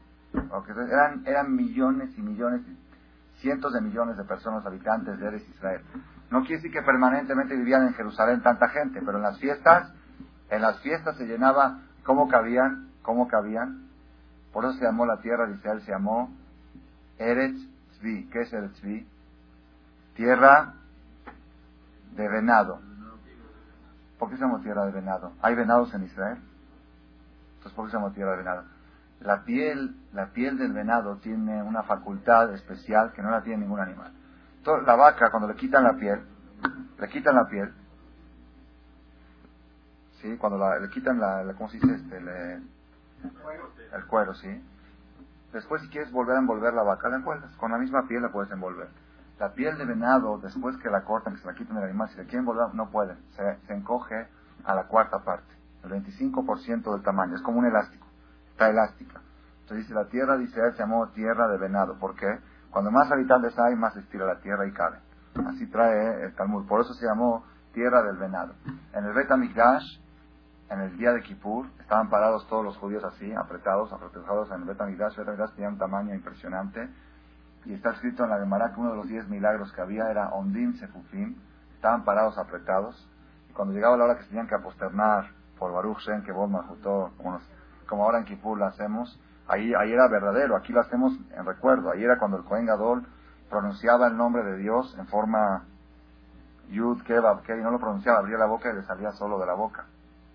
eran, 0.91 1.23
eran 1.27 1.55
millones 1.55 2.17
y 2.17 2.23
millones, 2.23 2.63
cientos 3.39 3.73
de 3.73 3.81
millones 3.81 4.17
de 4.17 4.25
personas 4.25 4.65
habitantes 4.67 5.19
de 5.19 5.27
Eres 5.27 5.49
Israel. 5.49 5.83
No 6.31 6.41
quiere 6.41 6.57
decir 6.57 6.73
que 6.73 6.83
permanentemente 6.83 7.55
vivían 7.55 7.87
en 7.87 7.95
Jerusalén 7.95 8.43
tanta 8.43 8.69
gente, 8.69 9.01
pero 9.05 9.19
en 9.19 9.23
las 9.23 9.39
fiestas, 9.39 9.93
en 10.51 10.63
las 10.63 10.81
fiestas 10.81 11.17
se 11.17 11.27
llenaba 11.27 11.81
¿Cómo 12.05 12.29
cabían? 12.29 12.91
¿Cómo 13.03 13.29
cabían? 13.29 13.89
Por 14.53 14.65
eso 14.65 14.75
se 14.75 14.85
llamó 14.85 15.07
la 15.07 15.21
tierra 15.21 15.47
de 15.47 15.55
Israel, 15.55 15.81
se 15.81 15.91
llamó 15.91 16.31
Eretz 17.19 17.59
Tzvi. 17.93 18.29
¿Qué 18.31 18.43
es 18.43 18.53
Eretz 18.53 18.75
Tzvi? 18.75 19.09
Tierra 20.15 20.75
de 22.15 22.29
venado. 22.29 22.81
¿Por 24.19 24.31
qué 24.31 24.37
se 24.37 24.43
llamó 24.43 24.61
tierra 24.61 24.87
de 24.87 24.93
venado? 24.93 25.33
¿Hay 25.43 25.55
venados 25.55 25.93
en 25.95 26.05
Israel? 26.05 26.39
Entonces, 27.57 27.73
¿por 27.73 27.87
qué 27.87 27.91
se 27.91 27.97
llamó 27.97 28.13
tierra 28.13 28.33
de 28.33 28.37
venado? 28.39 28.65
La 29.21 29.43
piel, 29.43 29.97
la 30.13 30.27
piel 30.27 30.59
del 30.59 30.73
venado 30.73 31.17
tiene 31.17 31.63
una 31.63 31.83
facultad 31.83 32.53
especial 32.53 33.13
que 33.13 33.23
no 33.23 33.31
la 33.31 33.43
tiene 33.43 33.63
ningún 33.63 33.81
animal. 33.81 34.13
la 34.87 34.97
vaca, 34.97 35.31
cuando 35.31 35.49
le 35.49 35.57
quitan 35.57 35.83
la 35.83 35.95
piel, 35.95 36.21
le 36.99 37.09
quitan 37.09 37.35
la 37.35 37.47
piel, 37.47 37.73
¿sí? 40.25 40.37
Cuando 40.39 40.59
le 40.81 40.89
quitan 40.89 41.21
la, 41.21 41.45
¿cómo 41.57 41.69
se 41.69 41.79
dice 41.79 41.95
este? 41.95 42.17
el 42.17 44.07
cuero, 44.07 44.35
¿sí? 44.35 44.49
Después 45.53 45.83
si 45.83 45.89
quieres 45.89 46.11
volver 46.11 46.37
a 46.37 46.41
envolver 46.41 46.73
la 46.73 46.83
vaca, 46.83 47.09
la 47.09 47.17
envuelves. 47.17 47.55
Con 47.57 47.71
la 47.71 47.79
misma 47.79 48.09
piel 48.09 48.23
la 48.23 48.33
puedes 48.33 48.51
envolver. 48.51 48.89
La 49.39 49.53
piel 49.53 49.77
de 49.79 49.85
venado, 49.85 50.39
después 50.39 50.77
que 50.79 50.89
la 50.91 51.05
cortan, 51.05 51.35
que 51.35 51.41
se 51.41 51.47
la 51.47 51.55
quiten 51.55 51.75
del 51.77 51.85
animal, 51.85 52.09
si 52.09 52.17
la 52.17 52.25
quieren 52.25 52.41
envolver, 52.41 52.75
no 52.75 52.91
pueden. 52.91 53.19
Se, 53.37 53.59
se 53.67 53.75
encoge 53.75 54.27
a 54.65 54.75
la 54.75 54.85
cuarta 54.85 55.19
parte, 55.23 55.53
el 55.85 55.91
25% 55.91 56.93
del 56.93 57.03
tamaño. 57.03 57.37
Es 57.37 57.43
como 57.43 57.59
un 57.59 57.67
elástico, 57.67 58.07
está 58.51 58.71
elástica. 58.71 59.21
Entonces 59.61 59.87
dice, 59.87 59.95
la 59.95 60.09
tierra 60.09 60.41
Israel 60.43 60.73
se 60.73 60.79
llamó 60.81 61.09
tierra 61.09 61.49
de 61.49 61.59
venado. 61.59 61.99
¿Por 61.99 62.15
qué? 62.17 62.39
Cuando 62.71 62.91
más 62.91 63.11
habitantes 63.11 63.59
hay, 63.59 63.77
más 63.77 63.97
estira 63.97 64.27
la 64.27 64.41
tierra 64.41 64.67
y 64.67 64.73
cabe. 64.73 64.99
Así 65.47 65.67
trae 65.69 66.25
el 66.25 66.35
Talmud. 66.35 66.67
Por 66.67 66.81
eso 66.81 66.95
se 66.95 67.07
llamó 67.07 67.45
tierra 67.73 68.03
del 68.03 68.17
venado. 68.17 68.55
En 68.93 69.05
el 69.05 69.13
Bet 69.13 69.31
en 70.75 70.81
el 70.81 70.97
día 70.97 71.13
de 71.13 71.23
Kippur, 71.23 71.67
estaban 71.79 72.11
parados 72.11 72.47
todos 72.49 72.65
los 72.65 72.77
judíos 72.79 73.05
así, 73.05 73.33
apretados, 73.33 73.93
apretados 73.93 74.51
en 74.51 74.63
el 74.63 74.65
Bet 74.65 74.81
HaMikdash. 74.81 75.19
El 75.19 75.25
Bet 75.25 75.55
tenía 75.55 75.69
un 75.69 75.79
tamaño 75.79 76.15
impresionante. 76.15 76.89
Y 77.65 77.75
está 77.75 77.93
escrito 77.93 78.25
en 78.25 78.31
la 78.31 78.39
Gemara 78.39 78.73
que 78.75 78.81
uno 78.81 78.91
de 78.91 78.97
los 78.97 79.07
diez 79.07 79.29
milagros 79.29 79.73
que 79.73 79.81
había 79.81 80.11
era 80.11 80.31
Ondim 80.31 80.75
Sefufim. 80.75 81.37
Estaban 81.77 82.05
parados, 82.05 82.37
apretados. 82.39 83.09
Y 83.49 83.53
cuando 83.53 83.73
llegaba 83.73 83.97
la 83.97 84.05
hora 84.05 84.17
que 84.17 84.25
se 84.25 84.29
tenían 84.31 84.49
que 84.49 84.57
aposternar 84.57 85.31
por 85.59 85.73
Baruch 85.73 85.99
Shen, 86.01 86.23
que 86.25 86.33
vos 86.33 86.51
Majutó, 86.51 87.13
como, 87.17 87.39
como 87.89 88.05
ahora 88.05 88.19
en 88.19 88.25
Kippur 88.25 88.59
lo 88.59 88.67
hacemos, 88.67 89.19
ahí, 89.47 89.73
ahí 89.75 89.93
era 89.93 90.09
verdadero. 90.09 90.57
Aquí 90.57 90.73
lo 90.73 90.81
hacemos 90.81 91.17
en 91.37 91.47
recuerdo. 91.47 91.93
Ahí 91.93 92.03
era 92.03 92.19
cuando 92.19 92.39
el 92.39 92.45
Kohen 92.45 92.67
Gadol 92.67 93.07
pronunciaba 93.49 94.09
el 94.09 94.17
nombre 94.17 94.43
de 94.43 94.57
Dios 94.57 94.97
en 94.99 95.07
forma 95.07 95.67
Yud, 96.69 97.03
Kebab, 97.05 97.43
y 97.49 97.63
no 97.63 97.71
lo 97.71 97.79
pronunciaba, 97.79 98.19
abría 98.19 98.39
la 98.39 98.47
boca 98.47 98.71
y 98.71 98.75
le 98.75 98.83
salía 98.83 99.13
solo 99.13 99.39
de 99.39 99.47
la 99.47 99.55
boca 99.55 99.87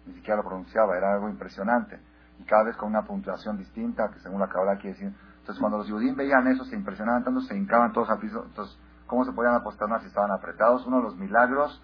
ni 0.09 0.15
siquiera 0.15 0.37
lo 0.37 0.43
pronunciaba, 0.43 0.97
era 0.97 1.13
algo 1.13 1.29
impresionante. 1.29 1.99
Y 2.39 2.43
cada 2.43 2.63
vez 2.63 2.75
con 2.77 2.89
una 2.89 3.03
puntuación 3.03 3.57
distinta, 3.57 4.09
que 4.11 4.19
según 4.19 4.39
la 4.39 4.47
Kabbalah 4.47 4.77
quiere 4.77 4.95
decir. 4.95 5.13
Entonces, 5.39 5.59
cuando 5.59 5.77
los 5.77 5.89
judíos 5.89 6.15
veían 6.15 6.47
eso, 6.47 6.63
se 6.65 6.75
impresionaban 6.75 7.23
tanto, 7.23 7.41
se 7.41 7.55
hincaban 7.55 7.91
todos 7.91 8.09
al 8.09 8.19
piso. 8.19 8.43
Entonces, 8.45 8.77
¿cómo 9.07 9.25
se 9.25 9.31
podían 9.31 9.55
apostar 9.55 9.89
si 10.01 10.07
estaban 10.07 10.31
apretados? 10.31 10.85
Uno 10.85 10.97
de 10.97 11.03
los 11.03 11.15
milagros, 11.17 11.81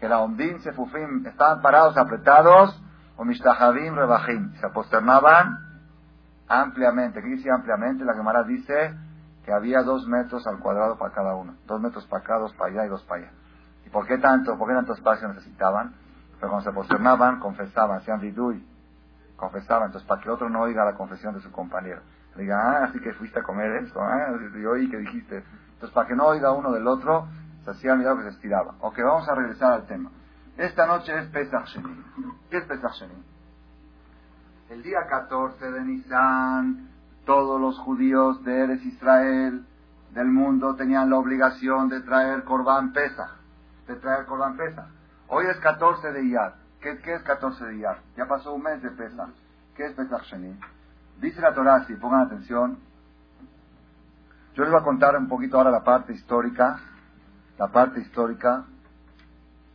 que 0.00 0.08
la 0.08 0.20
Ondín, 0.20 0.60
Sefufim, 0.60 1.26
estaban 1.26 1.60
parados, 1.60 1.96
apretados, 1.96 2.82
o 3.16 3.24
Mishtahavim, 3.24 3.94
Rebahim, 3.94 4.54
se 4.54 4.66
aposternaban 4.66 5.58
ampliamente. 6.48 7.20
¿Qué 7.20 7.28
dice 7.28 7.50
ampliamente? 7.50 8.04
La 8.04 8.14
Gemara 8.14 8.44
dice 8.44 8.94
que 9.44 9.52
había 9.52 9.82
dos 9.82 10.06
metros 10.06 10.46
al 10.46 10.60
cuadrado 10.60 10.96
para 10.96 11.12
cada 11.12 11.34
uno. 11.34 11.56
Dos 11.66 11.80
metros 11.80 12.06
para 12.06 12.22
acá, 12.22 12.38
dos 12.38 12.54
para 12.54 12.70
allá 12.70 12.86
y 12.86 12.88
dos 12.88 13.02
para 13.04 13.22
allá. 13.22 13.32
¿Y 13.84 13.90
por 13.90 14.06
qué 14.06 14.18
tanto? 14.18 14.56
¿Por 14.56 14.68
qué 14.68 14.74
tanto 14.74 14.92
espacio 14.92 15.28
necesitaban? 15.28 15.94
Pero 16.38 16.50
cuando 16.52 16.70
se 16.70 16.74
posternaban, 16.74 17.40
confesaban, 17.40 17.98
hacían 17.98 18.20
vidui, 18.20 18.64
confesaban. 19.36 19.86
Entonces, 19.86 20.08
para 20.08 20.20
que 20.20 20.30
otro 20.30 20.48
no 20.48 20.60
oiga 20.60 20.84
la 20.84 20.94
confesión 20.94 21.34
de 21.34 21.40
su 21.40 21.50
compañero. 21.50 22.00
Le 22.36 22.42
diga, 22.42 22.56
ah, 22.60 22.84
así 22.84 23.00
que 23.00 23.12
fuiste 23.14 23.40
a 23.40 23.42
comer 23.42 23.82
esto, 23.82 24.00
ah, 24.00 24.38
yo 24.60 24.70
oí 24.70 24.88
que 24.88 24.98
dijiste. 24.98 25.42
Entonces, 25.72 25.90
para 25.94 26.06
que 26.06 26.14
no 26.14 26.26
oiga 26.26 26.52
uno 26.52 26.72
del 26.72 26.86
otro, 26.86 27.26
se 27.64 27.70
hacía 27.70 27.94
el 27.94 28.16
que 28.16 28.22
se 28.22 28.28
estiraba. 28.28 28.74
Ok, 28.80 28.98
vamos 28.98 29.28
a 29.28 29.34
regresar 29.34 29.72
al 29.72 29.86
tema. 29.86 30.10
Esta 30.56 30.86
noche 30.86 31.16
es 31.18 31.26
Pesach. 31.28 31.68
¿Qué 32.50 32.58
es 32.58 32.64
Pesach? 32.64 33.02
El 34.70 34.82
día 34.82 34.98
14 35.08 35.70
de 35.70 35.80
Nisan, 35.82 36.88
todos 37.24 37.60
los 37.60 37.78
judíos 37.78 38.42
de 38.44 38.64
Eres 38.64 38.84
Israel, 38.84 39.64
del 40.12 40.26
mundo, 40.26 40.74
tenían 40.74 41.10
la 41.10 41.16
obligación 41.16 41.88
de 41.88 42.00
traer 42.00 42.44
Corban 42.44 42.92
Pesach. 42.92 43.30
De 43.86 43.96
traer 43.96 44.26
Corban 44.26 44.56
Pesach. 44.56 44.97
Hoy 45.30 45.44
es 45.46 45.58
14 45.58 46.10
de 46.12 46.24
Iyar. 46.24 46.54
¿Qué, 46.80 46.92
es 47.04 47.22
14 47.22 47.64
de 47.66 47.76
Iyar? 47.76 48.00
Ya 48.16 48.26
pasó 48.26 48.54
un 48.54 48.62
mes 48.62 48.82
de 48.82 48.90
Pesach. 48.90 49.28
¿Qué 49.76 49.84
es 49.84 49.92
Pesach 49.92 50.22
Sheni? 50.22 50.58
Dice 51.20 51.40
la 51.40 51.52
Torah, 51.52 51.84
si 51.84 51.94
pongan 51.96 52.22
atención, 52.22 52.78
yo 54.54 54.62
les 54.62 54.72
voy 54.72 54.80
a 54.80 54.84
contar 54.84 55.16
un 55.16 55.28
poquito 55.28 55.58
ahora 55.58 55.70
la 55.70 55.84
parte 55.84 56.14
histórica, 56.14 56.80
la 57.58 57.68
parte 57.68 58.00
histórica 58.00 58.64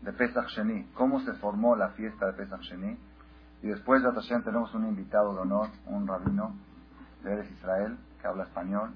de 0.02 0.12
Pesach 0.14 0.48
Sheni, 0.48 0.86
cómo 0.96 1.20
se 1.22 1.34
formó 1.34 1.76
la 1.76 1.90
fiesta 1.90 2.26
de 2.26 2.34
Pesach 2.34 2.62
Sheni. 2.62 2.98
Y 3.62 3.68
después 3.68 4.02
de 4.02 4.12
Tashem 4.12 4.44
tenemos 4.44 4.74
un 4.74 4.88
invitado 4.88 5.36
de 5.36 5.42
honor, 5.42 5.70
un 5.86 6.08
rabino 6.08 6.56
de 7.24 7.32
Eres 7.32 7.52
Israel, 7.52 7.98
que 8.20 8.28
habla 8.28 8.44
español, 8.44 8.92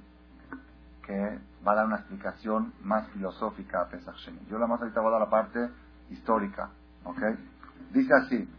que 1.06 1.40
va 1.66 1.74
a 1.74 1.76
dar 1.76 1.86
una 1.86 1.98
explicación 1.98 2.74
más 2.82 3.08
filosófica 3.10 3.82
a 3.82 3.90
Pesach 3.90 4.16
Sheni. 4.16 4.40
Yo 4.50 4.58
la 4.58 4.66
más 4.66 4.82
ahorita 4.82 5.00
voy 5.02 5.10
a 5.10 5.12
dar 5.12 5.22
la 5.22 5.30
parte 5.30 5.70
histórica. 6.10 6.70
¿Ok? 7.04 7.22
Dice 7.92 8.14
así. 8.14 8.50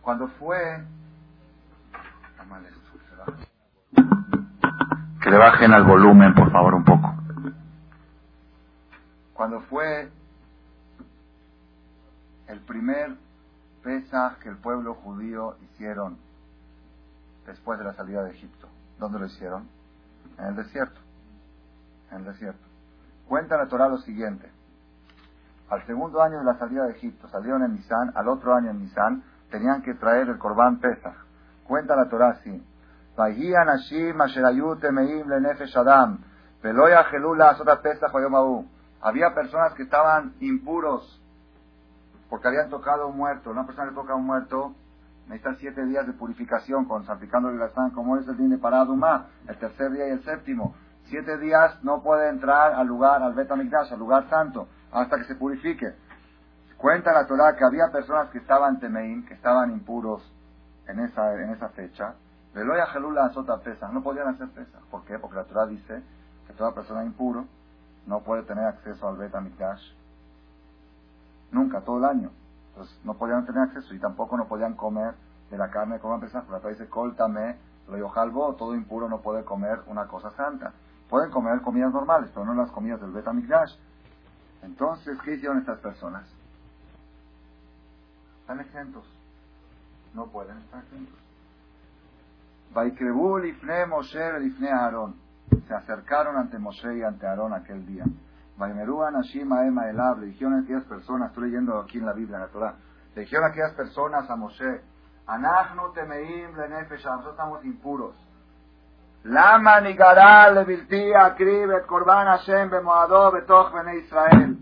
Cuando 0.00 0.28
fue... 0.28 0.84
Que 5.22 5.30
le 5.30 5.36
bajen 5.36 5.72
al 5.72 5.84
volumen, 5.84 6.34
por 6.34 6.50
favor, 6.50 6.74
un 6.74 6.84
poco. 6.84 7.14
Cuando 9.34 9.60
fue 9.60 10.10
el 12.48 12.60
primer 12.60 13.16
Pesaj 13.82 14.38
que 14.38 14.48
el 14.48 14.56
pueblo 14.56 14.94
judío 14.94 15.56
hicieron 15.62 16.18
después 17.46 17.78
de 17.78 17.84
la 17.84 17.94
salida 17.94 18.22
de 18.24 18.32
Egipto. 18.32 18.68
¿Dónde 18.98 19.18
lo 19.18 19.26
hicieron? 19.26 19.68
En 20.38 20.46
el 20.46 20.56
desierto. 20.56 21.00
En 22.10 22.18
el 22.18 22.24
desierto. 22.24 22.69
Cuenta 23.30 23.56
la 23.56 23.68
Torah 23.68 23.88
lo 23.88 23.98
siguiente. 23.98 24.50
Al 25.68 25.86
segundo 25.86 26.20
año 26.20 26.40
de 26.40 26.44
la 26.44 26.58
salida 26.58 26.86
de 26.86 26.94
Egipto, 26.94 27.28
salieron 27.28 27.62
en 27.62 27.74
Nisan, 27.74 28.10
al 28.16 28.26
otro 28.26 28.56
año 28.56 28.72
en 28.72 28.80
Nisan, 28.80 29.22
tenían 29.52 29.82
que 29.82 29.94
traer 29.94 30.28
el 30.28 30.36
Corbán 30.36 30.80
Pesach. 30.80 31.14
Cuenta 31.62 31.94
la 31.94 32.08
Torah 32.08 32.30
así. 32.30 32.60
Había 39.00 39.32
personas 39.32 39.74
que 39.74 39.82
estaban 39.84 40.34
impuros 40.40 41.22
porque 42.28 42.48
habían 42.48 42.68
tocado 42.68 43.06
un 43.06 43.16
muerto. 43.16 43.50
Una 43.50 43.64
persona 43.64 43.90
que 43.90 43.94
toca 43.94 44.14
a 44.14 44.16
un 44.16 44.26
muerto 44.26 44.74
necesita 45.28 45.54
siete 45.54 45.86
días 45.86 46.04
de 46.04 46.14
purificación 46.14 46.84
con 46.86 47.06
la 47.06 47.68
sangre, 47.68 47.94
como 47.94 48.16
es 48.16 48.26
el 48.26 48.36
día 48.36 48.48
de 48.48 48.58
Paradumá, 48.58 49.28
el 49.46 49.56
tercer 49.56 49.92
día 49.92 50.08
y 50.08 50.10
el 50.10 50.24
séptimo 50.24 50.74
siete 51.10 51.36
días 51.38 51.82
no 51.82 52.02
puede 52.02 52.28
entrar 52.30 52.72
al 52.72 52.86
lugar, 52.86 53.22
al 53.22 53.34
Betamigdash, 53.34 53.92
al 53.92 53.98
lugar 53.98 54.28
santo, 54.30 54.68
hasta 54.92 55.18
que 55.18 55.24
se 55.24 55.34
purifique. 55.34 55.92
Cuenta 56.76 57.12
la 57.12 57.26
Torah 57.26 57.56
que 57.56 57.64
había 57.64 57.90
personas 57.92 58.30
que 58.30 58.38
estaban 58.38 58.78
temeín, 58.80 59.26
que 59.26 59.34
estaban 59.34 59.70
impuros 59.70 60.22
en 60.86 61.00
esa, 61.00 61.34
en 61.34 61.50
esa 61.50 61.68
fecha. 61.70 62.14
Veloya 62.54 62.86
Gelula 62.86 63.26
Azota 63.26 63.58
Pesa, 63.58 63.88
no 63.88 64.02
podían 64.02 64.28
hacer 64.28 64.48
pesa. 64.48 64.78
¿Por 64.90 65.04
qué? 65.04 65.18
Porque 65.18 65.36
la 65.36 65.44
Torah 65.44 65.66
dice 65.66 66.02
que 66.46 66.52
toda 66.54 66.74
persona 66.74 67.04
impuro 67.04 67.44
no 68.06 68.20
puede 68.20 68.44
tener 68.44 68.64
acceso 68.64 69.08
al 69.08 69.16
Betamigdash 69.16 69.92
nunca, 71.52 71.80
todo 71.80 71.98
el 71.98 72.04
año. 72.04 72.30
Entonces 72.70 72.98
no 73.04 73.14
podían 73.14 73.44
tener 73.44 73.62
acceso 73.62 73.94
y 73.94 73.98
tampoco 73.98 74.36
no 74.36 74.46
podían 74.46 74.74
comer 74.74 75.14
de 75.50 75.58
la 75.58 75.70
carne 75.70 75.98
como. 75.98 76.18
Porque 76.18 76.34
la 76.34 76.60
Torah 76.60 76.70
dice, 76.70 76.88
coltame, 76.88 77.56
lo 77.88 77.98
yojalbo, 77.98 78.54
todo 78.54 78.74
impuro 78.74 79.08
no 79.08 79.20
puede 79.20 79.44
comer 79.44 79.80
una 79.86 80.06
cosa 80.06 80.30
santa. 80.30 80.72
Pueden 81.10 81.32
comer 81.32 81.60
comidas 81.62 81.92
normales, 81.92 82.30
pero 82.32 82.46
no 82.46 82.54
las 82.54 82.70
comidas 82.70 83.00
del 83.00 83.10
Betamigdash. 83.10 83.74
Entonces, 84.62 85.18
¿qué 85.24 85.34
hicieron 85.34 85.58
estas 85.58 85.80
personas? 85.80 86.24
Están 88.42 88.60
exentos. 88.60 89.04
No 90.14 90.26
pueden 90.28 90.56
estar 90.58 90.84
exentos. 90.84 91.18
Vaikrebul 92.72 93.44
ifne 93.46 93.86
Moshe 93.86 94.44
ifne 94.44 94.70
Aarón. 94.70 95.16
Se 95.66 95.74
acercaron 95.74 96.36
ante 96.36 96.58
Moshe 96.58 96.98
y 96.98 97.02
ante 97.02 97.26
Aarón 97.26 97.54
aquel 97.54 97.84
día. 97.84 98.04
Vaimeru 98.56 99.02
Anashim 99.02 99.52
Elab. 99.52 100.20
Le 100.20 100.26
dijeron 100.26 100.54
a 100.54 100.60
aquellas 100.60 100.84
personas, 100.84 101.30
estoy 101.30 101.50
leyendo 101.50 101.76
aquí 101.80 101.98
en 101.98 102.06
la 102.06 102.12
Biblia, 102.12 102.36
en 102.36 102.42
la 102.42 102.48
Torah. 102.48 102.76
Le 103.16 103.22
dijeron 103.22 103.46
a 103.46 103.48
aquellas 103.48 103.74
personas 103.74 104.30
a 104.30 104.36
Moshe, 104.36 104.80
Anachnu 105.26 105.92
temeim 105.92 106.56
lenefesh, 106.56 107.04
nosotros 107.04 107.32
estamos 107.32 107.64
impuros. 107.64 108.14
Lama 109.24 109.80
nigará 109.80 110.50
levilti 110.50 111.12
akrib 111.12 111.70
et 111.70 111.86
korban 111.86 112.26
Hashem 112.26 112.70
bemoado 112.70 113.30
betoch 113.32 113.70
bene 113.72 113.96
Israel. 113.98 114.56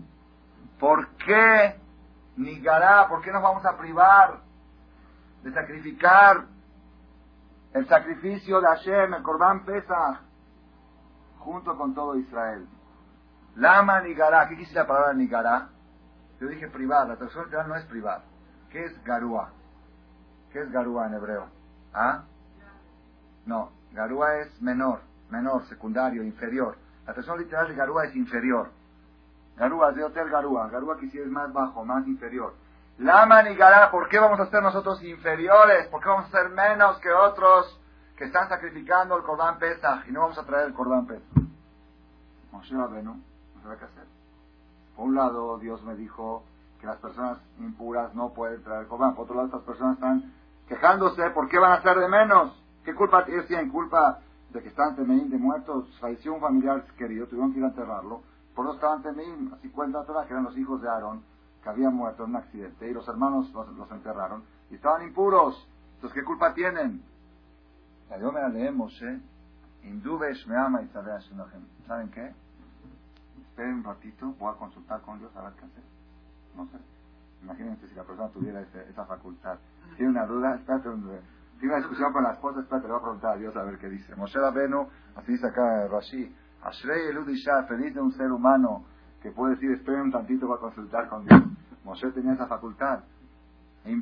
¿Por 0.77 1.07
qué 1.15 1.79
nigará? 2.35 3.07
¿Por 3.07 3.21
qué 3.21 3.31
nos 3.31 3.41
vamos 3.41 3.65
a 3.65 3.77
privar 3.77 4.41
de 5.43 5.53
sacrificar 5.53 6.45
el 7.73 7.87
sacrificio 7.87 8.59
de 8.59 8.67
Hashem, 8.67 9.13
el 9.13 9.23
korban 9.23 9.63
Pesach, 9.63 10.19
junto 11.39 11.77
con 11.77 11.93
todo 11.93 12.17
Israel? 12.17 12.67
Lama 13.55 14.01
nigará. 14.01 14.49
¿Qué 14.49 14.57
quisiera 14.57 14.81
la 14.81 14.87
palabra 14.87 15.13
nigará? 15.13 15.69
Yo 16.41 16.47
dije 16.47 16.67
privar. 16.67 17.07
La 17.07 17.15
traducción 17.15 17.49
no 17.67 17.75
es 17.75 17.85
privar. 17.85 18.23
¿Qué 18.69 18.83
es 18.83 19.03
garúa? 19.05 19.51
¿Qué 20.51 20.59
es 20.59 20.71
garúa 20.71 21.07
en 21.07 21.13
hebreo? 21.13 21.47
¿Ah? 21.93 22.23
No, 23.45 23.71
Garúa 23.91 24.37
es 24.37 24.61
menor, 24.61 25.01
menor, 25.29 25.65
secundario, 25.67 26.23
inferior. 26.23 26.77
La 27.07 27.13
traducción 27.13 27.39
literal 27.39 27.67
de 27.67 27.75
Garúa 27.75 28.05
es 28.05 28.15
inferior. 28.15 28.69
Garúa 29.57 29.89
es 29.89 29.95
de 29.95 30.03
hotel 30.03 30.29
Garúa. 30.29 30.69
Garúa 30.69 30.99
quisiera 30.99 31.25
es 31.25 31.31
más 31.31 31.51
bajo, 31.51 31.83
más 31.83 32.07
inferior. 32.07 32.53
Laman 32.99 33.51
y 33.51 33.55
Gará, 33.55 33.89
¿por 33.91 34.09
qué 34.09 34.19
vamos 34.19 34.39
a 34.39 34.45
ser 34.47 34.61
nosotros 34.61 35.01
inferiores? 35.03 35.87
¿Por 35.87 36.01
qué 36.01 36.09
vamos 36.09 36.27
a 36.27 36.31
ser 36.31 36.49
menos 36.49 36.99
que 36.99 37.11
otros 37.11 37.79
que 38.17 38.25
están 38.25 38.49
sacrificando 38.49 39.15
el 39.17 39.23
Cordán 39.23 39.57
Pesach 39.57 40.05
y 40.07 40.11
no 40.11 40.21
vamos 40.21 40.37
a 40.37 40.43
traer 40.43 40.67
el 40.67 40.73
Cordán 40.73 41.07
Pesach? 41.07 41.43
Moshe 42.51 42.75
Rabenu, 42.75 43.13
no 43.13 43.61
sabe 43.63 43.77
qué 43.77 43.85
hacer. 43.85 44.03
Por 44.95 45.05
un 45.05 45.15
lado, 45.15 45.57
Dios 45.59 45.81
me 45.83 45.95
dijo 45.95 46.43
que 46.81 46.87
las 46.87 46.97
personas 46.97 47.37
impuras 47.57 48.13
no 48.15 48.33
pueden 48.33 48.61
traer 48.63 48.87
Cordán. 48.87 49.15
Por 49.15 49.23
otro 49.23 49.35
lado, 49.35 49.47
estas 49.47 49.61
personas 49.61 49.95
están 49.95 50.33
quejándose, 50.67 51.29
¿por 51.31 51.47
qué 51.47 51.57
van 51.57 51.71
a 51.71 51.81
ser 51.81 51.97
de 51.99 52.07
menos? 52.09 52.58
¿Qué 52.83 52.95
culpa 52.95 53.25
tienen? 53.25 53.69
¿Culpa 53.69 54.19
de 54.51 54.61
que 54.61 54.69
están 54.69 54.95
temeín 54.95 55.29
de 55.29 55.37
muertos? 55.37 55.97
Falleció 55.99 56.33
un 56.33 56.41
familiar 56.41 56.83
querido, 56.97 57.27
tuvieron 57.27 57.53
que 57.53 57.59
ir 57.59 57.65
a 57.65 57.69
enterrarlo. 57.69 58.21
Por 58.55 58.65
eso 58.65 58.75
estaban 58.75 59.01
temeín, 59.01 59.51
así 59.53 59.69
cuenta 59.69 60.03
toda 60.05 60.25
que 60.25 60.33
eran 60.33 60.45
los 60.45 60.57
hijos 60.57 60.81
de 60.81 60.89
Aarón, 60.89 61.23
que 61.63 61.69
habían 61.69 61.93
muerto 61.93 62.23
en 62.23 62.31
un 62.31 62.35
accidente, 62.37 62.89
y 62.89 62.93
los 62.93 63.07
hermanos 63.07 63.51
los, 63.53 63.91
enterraron, 63.91 64.43
y 64.69 64.75
estaban 64.75 65.03
impuros. 65.03 65.67
Entonces, 65.95 66.19
¿qué 66.19 66.25
culpa 66.25 66.53
tienen? 66.53 67.03
La 68.09 68.17
Dios 68.17 68.33
me 68.33 68.41
la 68.41 68.49
leemos, 68.49 69.01
¿eh? 69.01 69.21
Indubesh 69.83 70.47
me 70.47 70.57
ama 70.57 70.81
y 70.81 70.89
¿Saben 71.87 72.09
qué? 72.09 72.33
Esperen 73.41 73.75
un 73.75 73.83
ratito, 73.83 74.33
voy 74.39 74.53
a 74.53 74.57
consultar 74.57 75.01
con 75.01 75.19
Dios 75.19 75.35
a 75.35 75.43
ver 75.43 75.53
qué 75.53 75.65
hacer. 75.65 75.83
No 76.55 76.65
sé. 76.67 76.77
Imagínense 77.43 77.87
si 77.87 77.95
la 77.95 78.03
persona 78.03 78.29
tuviera 78.29 78.61
esa 78.61 79.05
facultad. 79.05 79.57
Tiene 79.95 80.11
una 80.11 80.25
duda, 80.25 80.55
espérate 80.55 80.89
un 80.89 81.01
tiene 81.59 81.75
una 81.75 81.83
discusión 81.83 82.13
con 82.13 82.23
la 82.23 82.31
esposa, 82.31 82.61
espérate, 82.61 82.87
le 82.87 82.93
voy 82.93 82.99
a 82.99 83.03
preguntar 83.03 83.33
a 83.33 83.37
Dios 83.37 83.55
a 83.57 83.63
ver 83.63 83.77
qué 83.77 83.89
dice. 83.89 84.15
Moshe 84.15 84.39
Rabenu, 84.39 84.87
así 85.15 85.33
dice 85.33 85.47
acá 85.47 85.87
Rashi, 85.87 86.35
Ashrei 86.63 87.09
Eludisha, 87.09 87.63
feliz 87.63 87.93
de 87.93 88.01
un 88.01 88.11
ser 88.13 88.31
humano 88.31 88.85
que 89.21 89.31
puede 89.31 89.55
decir, 89.55 89.71
esperen 89.71 90.01
un 90.01 90.11
tantito 90.11 90.47
para 90.47 90.61
consultar 90.61 91.09
con 91.09 91.25
Dios. 91.25 91.41
Moshe 91.83 92.11
tenía 92.11 92.33
esa 92.33 92.47
facultad. 92.47 93.03
Y 93.85 93.93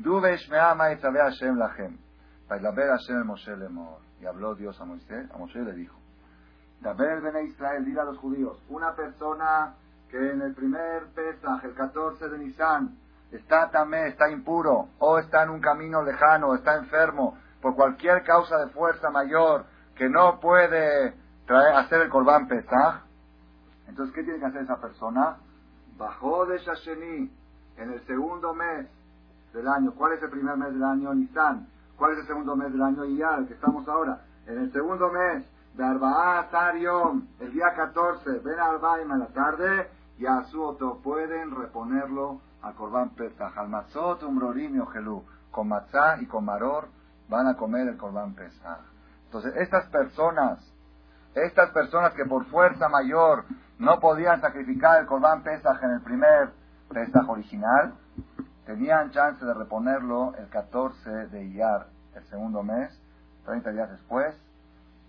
habló 4.26 4.56
Dios 4.56 4.80
a 4.80 4.86
Moisés, 4.86 5.30
a 5.32 5.38
Moshe 5.38 5.60
le 5.60 5.74
dijo, 5.74 5.98
Daber 6.82 7.22
Bene 7.22 7.44
Israel, 7.44 7.86
dile 7.86 8.02
a 8.02 8.06
los 8.06 8.18
judíos, 8.18 8.64
una 8.70 8.96
persona 8.96 9.76
que 10.10 10.18
en 10.18 10.42
el 10.42 10.54
primer 10.54 11.08
Pesach, 11.16 11.64
el 11.64 11.74
14 11.74 12.30
de 12.30 12.38
Nisan, 12.38 12.98
está 13.32 13.70
también, 13.72 14.08
está 14.08 14.30
impuro, 14.30 14.90
o 15.00 15.20
está 15.20 15.44
en 15.44 15.50
un 15.50 15.60
camino 15.60 16.04
lejano, 16.04 16.56
está 16.56 16.78
enfermo, 16.78 17.38
por 17.62 17.76
cualquier 17.76 18.24
causa 18.24 18.58
de 18.58 18.72
fuerza 18.72 19.10
mayor, 19.10 19.66
que 19.96 20.10
no 20.10 20.40
puede 20.40 21.14
traer, 21.46 21.76
hacer 21.76 22.02
el 22.02 22.10
Corban 22.10 22.48
Pesach, 22.48 23.08
entonces, 23.88 24.14
¿qué 24.14 24.24
tiene 24.24 24.40
que 24.40 24.46
hacer 24.46 24.64
esa 24.64 24.80
persona? 24.80 25.38
Bajó 25.98 26.46
de 26.46 26.60
Shasheni 26.60 27.32
en 27.78 27.94
el 27.94 28.06
segundo 28.06 28.54
mes 28.54 28.88
del 29.54 29.68
año. 29.68 29.94
¿Cuál 29.96 30.14
es 30.14 30.22
el 30.22 30.30
primer 30.30 30.58
mes 30.58 30.74
del 30.74 30.84
año? 30.84 31.14
Nisan. 31.14 31.68
¿Cuál 31.96 32.14
es 32.14 32.20
el 32.20 32.28
segundo 32.28 32.56
mes 32.56 32.72
del 32.72 32.82
año? 32.84 33.06
Iyar, 33.06 33.40
el 33.40 33.48
que 33.48 33.54
estamos 33.54 33.88
ahora. 33.88 34.22
En 34.46 34.60
el 34.60 34.72
segundo 34.72 35.10
mes 35.10 35.46
de 35.74 35.84
Arba'a 35.84 36.50
Tarion, 36.52 37.28
el 37.40 37.52
día 37.52 37.74
14, 37.76 38.40
ven 38.40 38.60
a 38.60 38.66
Arbaim 38.66 39.12
en 39.12 39.20
la 39.20 39.28
tarde, 39.28 39.90
y 40.20 40.26
a 40.26 40.44
su 40.46 40.62
otro 40.62 41.00
pueden 41.02 41.56
reponerlo 41.56 42.42
al 42.62 42.76
Corban 42.76 43.12
Pesach. 43.12 43.58
Al 43.58 43.70
Matzot, 43.70 44.22
Umrorim 44.24 44.76
y 44.76 44.80
Ojelú. 44.80 45.24
Con 45.52 45.70
matzá 45.70 46.22
y 46.22 46.28
con 46.28 46.46
maror 46.46 46.90
van 47.30 47.48
a 47.48 47.56
comer 47.56 47.88
el 47.88 47.98
Corban 47.98 48.34
Pesach. 48.34 48.80
Entonces, 49.26 49.56
estas 49.58 49.86
personas, 49.88 50.60
estas 51.36 51.72
personas 51.72 52.14
que 52.14 52.26
por 52.26 52.46
fuerza 52.46 52.88
mayor 52.90 53.46
no 53.80 54.00
podían 54.00 54.42
sacrificar 54.42 55.02
el 55.02 55.06
Corban 55.06 55.44
Pesach 55.44 55.82
en 55.84 55.92
el 55.92 56.02
primer 56.02 56.52
Pesach 56.90 57.28
original, 57.28 57.94
tenían 58.66 59.12
chance 59.12 59.44
de 59.46 59.54
reponerlo 59.54 60.34
el 60.36 60.50
14 60.50 61.10
de 61.28 61.46
Iyar, 61.46 61.88
el 62.16 62.24
segundo 62.26 62.64
mes, 62.64 62.90
30 63.46 63.72
días 63.72 63.92
después, 63.92 64.36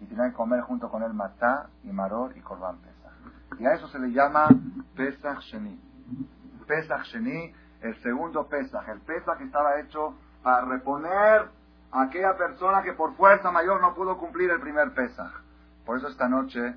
y 0.00 0.07
tenían 0.07 0.31
que 0.31 0.37
comer 0.37 0.61
junto 0.62 0.90
con 0.90 1.02
el 1.02 1.12
Matá 1.12 1.70
y 1.83 1.90
Maror 1.90 2.37
y 2.37 2.40
Corban 2.40 2.78
Pesach. 2.78 3.61
Y 3.61 3.66
a 3.66 3.74
eso 3.74 3.88
se 3.88 3.98
le 3.98 4.12
llama 4.12 4.48
Pesach 4.96 5.40
Sheni. 5.40 5.81
Pesach 6.66 7.02
Sheni, 7.04 7.52
el 7.81 8.00
segundo 8.02 8.46
Pesach, 8.48 8.87
el 8.88 9.00
Pesach 9.00 9.38
que 9.38 9.44
estaba 9.44 9.81
hecho 9.81 10.14
para 10.42 10.64
reponer 10.66 11.57
a 11.90 12.03
aquella 12.03 12.37
persona 12.37 12.83
que 12.83 12.92
por 12.92 13.14
fuerza 13.16 13.51
mayor 13.51 13.81
no 13.81 13.94
pudo 13.94 14.18
cumplir 14.18 14.51
el 14.51 14.61
primer 14.61 14.92
Pesach. 14.92 15.33
Por 15.85 15.98
eso 15.98 16.09
esta 16.09 16.29
noche 16.29 16.77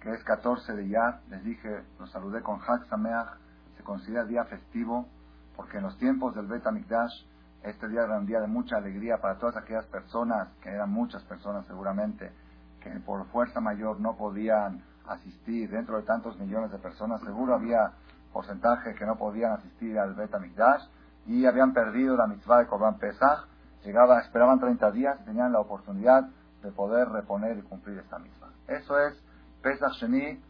que 0.00 0.10
es 0.12 0.22
14 0.24 0.74
de 0.74 0.88
Yad, 0.88 1.20
les 1.28 1.44
dije, 1.44 1.82
los 1.98 2.10
saludé 2.10 2.42
con 2.42 2.60
Hak 2.60 2.86
Sameach, 2.88 3.28
se 3.76 3.82
considera 3.82 4.24
día 4.24 4.44
festivo, 4.44 5.06
porque 5.54 5.78
en 5.78 5.84
los 5.84 5.98
tiempos 5.98 6.34
del 6.34 6.46
Bet 6.46 6.64
Mikdash, 6.70 7.24
este 7.62 7.88
día 7.88 8.04
era 8.04 8.18
un 8.18 8.26
día 8.26 8.40
de 8.40 8.46
mucha 8.46 8.76
alegría 8.76 9.18
para 9.18 9.38
todas 9.38 9.56
aquellas 9.56 9.86
personas, 9.86 10.48
que 10.62 10.70
eran 10.70 10.90
muchas 10.90 11.22
personas 11.24 11.66
seguramente, 11.66 12.32
que 12.80 12.90
por 13.00 13.26
fuerza 13.26 13.60
mayor 13.60 14.00
no 14.00 14.16
podían 14.16 14.82
asistir, 15.08 15.70
dentro 15.70 15.96
de 15.96 16.04
tantos 16.04 16.38
millones 16.38 16.70
de 16.70 16.78
personas, 16.78 17.20
seguro 17.22 17.54
había 17.54 17.92
porcentaje 18.32 18.94
que 18.94 19.06
no 19.06 19.16
podían 19.16 19.52
asistir 19.52 19.98
al 19.98 20.14
Bet 20.14 20.38
Mikdash 20.38 20.82
y 21.26 21.46
habían 21.46 21.72
perdido 21.72 22.16
la 22.16 22.26
mitzvah 22.26 22.60
de 22.60 22.66
Korban 22.66 22.98
Pesach, 22.98 23.46
llegaba, 23.86 24.20
esperaban 24.20 24.58
30 24.58 24.90
días, 24.90 25.24
tenían 25.24 25.52
la 25.52 25.60
oportunidad 25.60 26.28
de 26.62 26.72
poder 26.72 27.08
reponer 27.08 27.56
y 27.56 27.62
cumplir 27.62 27.98
esta 27.98 28.18
mitzvah. 28.18 28.50
Eso 28.66 28.98
es 28.98 29.14
Pesach 29.62 29.92
Sheni, 29.92 30.42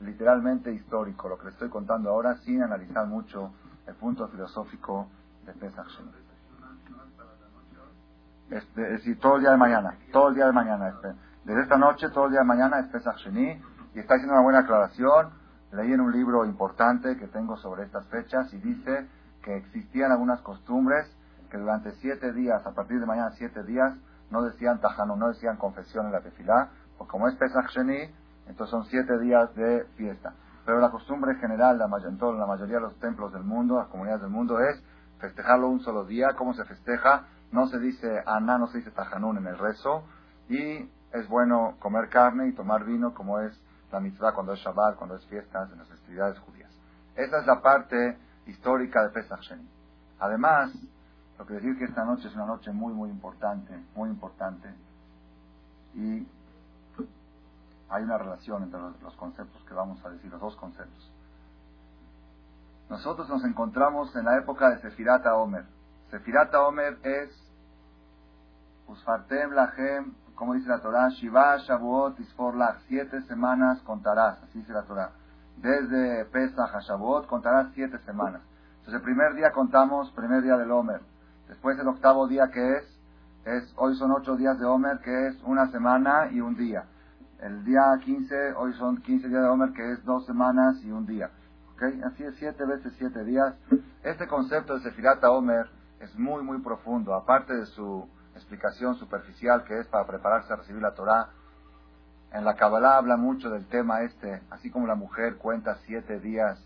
literalmente 0.00 0.72
histórico, 0.72 1.28
lo 1.28 1.38
que 1.38 1.44
le 1.44 1.50
estoy 1.50 1.68
contando 1.68 2.10
ahora, 2.10 2.36
sin 2.38 2.62
analizar 2.62 3.06
mucho 3.06 3.52
el 3.86 3.94
punto 3.94 4.26
filosófico 4.28 5.06
de 5.46 5.52
Pesach 5.52 5.86
Sheni. 5.86 6.10
Es, 8.50 8.74
decir, 8.74 9.18
todo 9.20 9.36
el 9.36 9.42
día 9.42 9.52
de 9.52 9.56
mañana, 9.56 9.96
todo 10.12 10.28
el 10.28 10.34
día 10.34 10.46
de 10.46 10.52
mañana. 10.52 10.94
Desde 11.44 11.62
esta 11.62 11.76
noche, 11.76 12.08
todo 12.10 12.26
el 12.26 12.32
día 12.32 12.40
de 12.40 12.46
mañana 12.46 12.80
es 12.80 12.86
Pesach 12.88 13.16
Sheni, 13.18 13.62
y 13.94 13.98
está 14.00 14.14
haciendo 14.14 14.34
una 14.34 14.42
buena 14.42 14.58
aclaración. 14.60 15.30
Leí 15.72 15.92
en 15.92 16.00
un 16.00 16.12
libro 16.12 16.44
importante 16.44 17.16
que 17.16 17.26
tengo 17.28 17.56
sobre 17.56 17.84
estas 17.84 18.06
fechas 18.06 18.52
y 18.52 18.58
dice 18.58 19.08
que 19.42 19.56
existían 19.56 20.12
algunas 20.12 20.40
costumbres 20.40 21.10
que 21.54 21.60
durante 21.60 21.92
siete 22.00 22.32
días, 22.32 22.66
a 22.66 22.72
partir 22.72 22.98
de 22.98 23.06
mañana 23.06 23.30
siete 23.38 23.62
días, 23.62 23.94
no 24.28 24.42
decían 24.42 24.80
tajano, 24.80 25.14
no 25.14 25.28
decían 25.28 25.56
confesión 25.56 26.06
en 26.06 26.12
la 26.12 26.20
tefilá, 26.20 26.70
porque 26.98 27.12
como 27.12 27.28
es 27.28 27.36
Pesach 27.36 27.70
Sheni, 27.70 28.12
entonces 28.48 28.70
son 28.72 28.84
siete 28.86 29.16
días 29.20 29.54
de 29.54 29.84
fiesta. 29.96 30.34
Pero 30.66 30.80
la 30.80 30.90
costumbre 30.90 31.36
general 31.36 31.78
la, 31.78 31.88
en 32.08 32.18
toda 32.18 32.36
la 32.36 32.46
mayoría 32.46 32.78
de 32.78 32.80
los 32.80 32.98
templos 32.98 33.32
del 33.32 33.44
mundo, 33.44 33.78
las 33.78 33.86
comunidades 33.86 34.22
del 34.22 34.32
mundo, 34.32 34.58
es 34.58 34.82
festejarlo 35.20 35.68
un 35.68 35.78
solo 35.78 36.04
día. 36.04 36.34
¿Cómo 36.36 36.54
se 36.54 36.64
festeja? 36.64 37.28
No 37.52 37.68
se 37.68 37.78
dice 37.78 38.24
aná, 38.26 38.58
no 38.58 38.66
se 38.66 38.78
dice 38.78 38.90
tajanún 38.90 39.36
en 39.38 39.46
el 39.46 39.56
rezo. 39.56 40.02
Y 40.48 40.90
es 41.12 41.28
bueno 41.28 41.76
comer 41.78 42.08
carne 42.08 42.48
y 42.48 42.54
tomar 42.56 42.84
vino 42.84 43.14
como 43.14 43.38
es 43.38 43.52
la 43.92 44.00
mitzvah 44.00 44.32
cuando 44.34 44.54
es 44.54 44.58
Shabbat, 44.58 44.96
cuando 44.96 45.14
es 45.14 45.24
fiestas, 45.26 45.70
en 45.70 45.78
las 45.78 45.88
festividades 45.88 46.36
judías. 46.40 46.72
Esa 47.14 47.38
es 47.38 47.46
la 47.46 47.62
parte 47.62 48.18
histórica 48.46 49.04
de 49.04 49.10
Pesach 49.10 49.40
Sheni. 49.42 49.68
Además, 50.18 50.72
lo 51.38 51.46
que 51.46 51.54
decir 51.54 51.76
que 51.78 51.84
esta 51.84 52.04
noche 52.04 52.28
es 52.28 52.34
una 52.34 52.46
noche 52.46 52.70
muy, 52.72 52.92
muy 52.92 53.10
importante, 53.10 53.76
muy 53.94 54.08
importante. 54.08 54.72
Y 55.94 56.26
hay 57.88 58.02
una 58.02 58.18
relación 58.18 58.62
entre 58.62 58.80
los, 58.80 59.14
conceptos 59.16 59.62
que 59.64 59.74
vamos 59.74 60.04
a 60.04 60.10
decir, 60.10 60.30
los 60.30 60.40
dos 60.40 60.56
conceptos. 60.56 61.12
Nosotros 62.88 63.28
nos 63.28 63.44
encontramos 63.44 64.14
en 64.16 64.24
la 64.24 64.38
época 64.38 64.70
de 64.70 64.80
Sefirata 64.80 65.36
Omer. 65.36 65.64
Sefirata 66.10 66.62
Omer 66.62 66.98
es 67.02 67.30
Usfartem 68.86 69.52
Lahem, 69.52 70.14
como 70.34 70.54
dice 70.54 70.68
la 70.68 70.80
Torah, 70.80 71.08
Shiva 71.10 71.56
Shavuot 71.56 72.18
Isforlach, 72.20 72.80
siete 72.88 73.22
semanas 73.22 73.80
contarás, 73.82 74.42
así 74.42 74.58
dice 74.58 74.72
la 74.72 74.82
Torah. 74.82 75.12
Desde 75.56 76.24
Pesach 76.26 76.74
a 76.74 76.80
Shavuot 76.80 77.26
contarás 77.26 77.72
siete 77.74 77.98
semanas. 78.00 78.42
Entonces 78.78 78.94
el 78.94 79.02
primer 79.02 79.34
día 79.34 79.52
contamos, 79.52 80.10
primer 80.12 80.42
día 80.42 80.56
del 80.56 80.70
Omer. 80.70 81.00
Después 81.54 81.78
el 81.78 81.86
octavo 81.86 82.26
día 82.26 82.50
que 82.52 82.78
es, 82.78 82.84
es 83.44 83.72
hoy 83.76 83.94
son 83.94 84.10
ocho 84.10 84.34
días 84.34 84.58
de 84.58 84.66
Omer, 84.66 84.98
que 84.98 85.28
es 85.28 85.40
una 85.44 85.70
semana 85.70 86.28
y 86.32 86.40
un 86.40 86.56
día. 86.56 86.84
El 87.38 87.64
día 87.64 87.80
15, 88.04 88.54
hoy 88.54 88.72
son 88.74 89.00
15 89.00 89.28
días 89.28 89.40
de 89.40 89.48
Homer, 89.48 89.70
que 89.72 89.92
es 89.92 90.04
dos 90.04 90.26
semanas 90.26 90.82
y 90.82 90.90
un 90.90 91.06
día. 91.06 91.30
¿Okay? 91.74 92.00
Así 92.02 92.24
es, 92.24 92.34
siete 92.40 92.64
veces 92.66 92.92
siete 92.98 93.22
días. 93.22 93.54
Este 94.02 94.26
concepto 94.26 94.74
de 94.74 94.80
Sefirata 94.80 95.30
Homer 95.30 95.70
es 96.00 96.12
muy, 96.18 96.42
muy 96.42 96.60
profundo. 96.60 97.14
Aparte 97.14 97.54
de 97.54 97.66
su 97.66 98.08
explicación 98.34 98.96
superficial, 98.96 99.62
que 99.62 99.78
es 99.78 99.86
para 99.86 100.08
prepararse 100.08 100.52
a 100.52 100.56
recibir 100.56 100.82
la 100.82 100.94
Torah, 100.94 101.28
en 102.32 102.44
la 102.44 102.56
Kabbalah 102.56 102.96
habla 102.96 103.16
mucho 103.16 103.48
del 103.48 103.68
tema 103.68 104.02
este, 104.02 104.42
así 104.50 104.72
como 104.72 104.88
la 104.88 104.96
mujer 104.96 105.36
cuenta 105.36 105.76
siete 105.86 106.18
días 106.18 106.58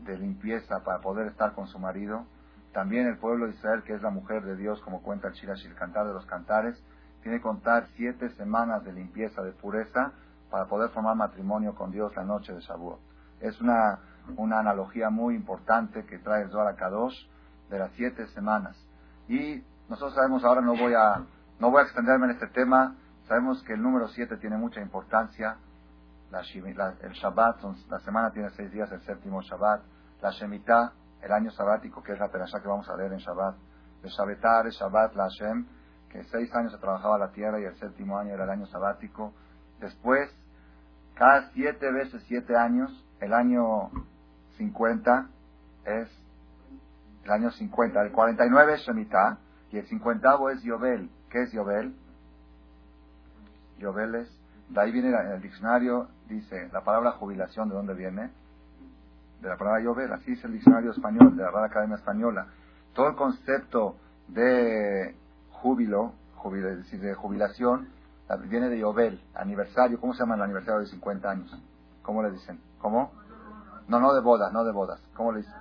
de 0.00 0.18
limpieza 0.18 0.84
para 0.84 1.00
poder 1.00 1.28
estar 1.28 1.54
con 1.54 1.68
su 1.68 1.78
marido, 1.78 2.26
también 2.74 3.06
el 3.06 3.16
pueblo 3.18 3.46
de 3.46 3.52
Israel, 3.52 3.84
que 3.84 3.94
es 3.94 4.02
la 4.02 4.10
mujer 4.10 4.42
de 4.42 4.56
Dios, 4.56 4.80
como 4.82 5.00
cuenta 5.00 5.28
el 5.28 5.34
Shirash, 5.34 5.64
el 5.64 5.76
cantar 5.76 6.06
de 6.08 6.12
los 6.12 6.26
cantares, 6.26 6.76
tiene 7.22 7.38
que 7.38 7.42
contar 7.42 7.86
siete 7.96 8.28
semanas 8.30 8.84
de 8.84 8.92
limpieza, 8.92 9.42
de 9.42 9.52
pureza, 9.52 10.12
para 10.50 10.66
poder 10.66 10.90
formar 10.90 11.16
matrimonio 11.16 11.74
con 11.74 11.90
Dios 11.90 12.14
la 12.16 12.24
noche 12.24 12.52
de 12.52 12.60
Shavuot. 12.60 13.00
Es 13.40 13.60
una, 13.60 14.00
una 14.36 14.58
analogía 14.58 15.08
muy 15.08 15.34
importante 15.34 16.04
que 16.04 16.18
trae 16.18 16.42
el 16.42 16.50
Zohar 16.50 16.74
Kadosh 16.76 17.16
de 17.70 17.78
las 17.78 17.92
siete 17.92 18.26
semanas. 18.28 18.76
Y 19.28 19.64
nosotros 19.88 20.14
sabemos, 20.14 20.44
ahora 20.44 20.60
no 20.60 20.76
voy 20.76 20.94
a, 20.94 21.24
no 21.60 21.70
voy 21.70 21.80
a 21.80 21.84
extenderme 21.84 22.26
en 22.26 22.32
este 22.32 22.48
tema, 22.48 22.96
sabemos 23.28 23.62
que 23.62 23.74
el 23.74 23.82
número 23.82 24.08
siete 24.08 24.36
tiene 24.36 24.56
mucha 24.56 24.80
importancia. 24.80 25.56
La, 26.30 26.40
el 26.40 27.12
Shabbat, 27.12 27.62
la 27.88 28.00
semana 28.00 28.32
tiene 28.32 28.50
seis 28.50 28.70
días, 28.72 28.90
el 28.90 29.00
séptimo 29.02 29.40
Shabbat. 29.42 29.80
La 30.20 30.30
Shemitah, 30.30 30.92
el 31.24 31.32
año 31.32 31.50
sabático, 31.50 32.02
que 32.02 32.12
es 32.12 32.18
la 32.18 32.28
perashá 32.28 32.60
que 32.60 32.68
vamos 32.68 32.88
a 32.88 32.96
leer 32.96 33.12
en 33.12 33.18
Shabbat. 33.18 33.56
El 34.02 34.10
Shabbatar, 34.10 34.66
el 34.66 34.72
Shabbat, 34.72 35.14
la 35.14 35.24
Hashem, 35.24 35.66
que 36.10 36.22
seis 36.24 36.54
años 36.54 36.72
se 36.72 36.78
trabajaba 36.78 37.18
la 37.18 37.32
tierra 37.32 37.58
y 37.60 37.64
el 37.64 37.74
séptimo 37.76 38.18
año 38.18 38.34
era 38.34 38.44
el 38.44 38.50
año 38.50 38.66
sabático. 38.66 39.32
Después, 39.80 40.30
cada 41.14 41.50
siete 41.50 41.90
veces 41.90 42.22
siete 42.28 42.56
años, 42.56 42.90
el 43.20 43.32
año 43.32 43.90
50 44.58 45.28
es 45.86 46.08
el 47.24 47.30
año 47.30 47.50
50. 47.50 48.02
El 48.02 48.12
49 48.12 48.74
es 48.74 48.80
Shemitah 48.82 49.38
y 49.72 49.78
el 49.78 49.86
50 49.86 50.38
es 50.52 50.62
Yobel. 50.62 51.10
¿Qué 51.30 51.42
es 51.42 51.52
Yobel? 51.52 51.96
Yobel 53.78 54.14
es, 54.14 54.40
de 54.68 54.80
ahí 54.80 54.92
viene 54.92 55.10
el 55.34 55.40
diccionario, 55.42 56.08
dice 56.28 56.68
la 56.72 56.82
palabra 56.82 57.12
jubilación, 57.12 57.68
¿de 57.68 57.74
dónde 57.74 57.94
viene? 57.94 58.30
De 59.44 59.50
la 59.50 59.58
palabra 59.58 59.82
Yobel, 59.82 60.10
así 60.10 60.32
es 60.32 60.42
el 60.44 60.52
diccionario 60.52 60.92
español, 60.92 61.36
de 61.36 61.42
la 61.42 61.50
Real 61.50 61.64
Academia 61.64 61.96
Española. 61.96 62.46
Todo 62.94 63.08
el 63.08 63.14
concepto 63.14 63.96
de 64.26 65.14
júbilo, 65.50 66.14
es 66.46 66.78
decir, 66.78 66.98
de 66.98 67.12
jubilación, 67.12 67.90
viene 68.48 68.70
de 68.70 68.78
Yobel, 68.78 69.22
aniversario. 69.34 70.00
¿Cómo 70.00 70.14
se 70.14 70.20
llama 70.20 70.36
el 70.36 70.40
aniversario 70.40 70.80
de 70.80 70.86
50 70.86 71.30
años? 71.30 71.62
¿Cómo 72.00 72.22
le 72.22 72.30
dicen? 72.30 72.58
¿Cómo? 72.78 73.12
No, 73.86 74.00
no 74.00 74.14
de 74.14 74.22
bodas, 74.22 74.50
no 74.50 74.64
de 74.64 74.72
bodas. 74.72 74.98
¿Cómo 75.14 75.32
le 75.32 75.40
dicen? 75.40 75.52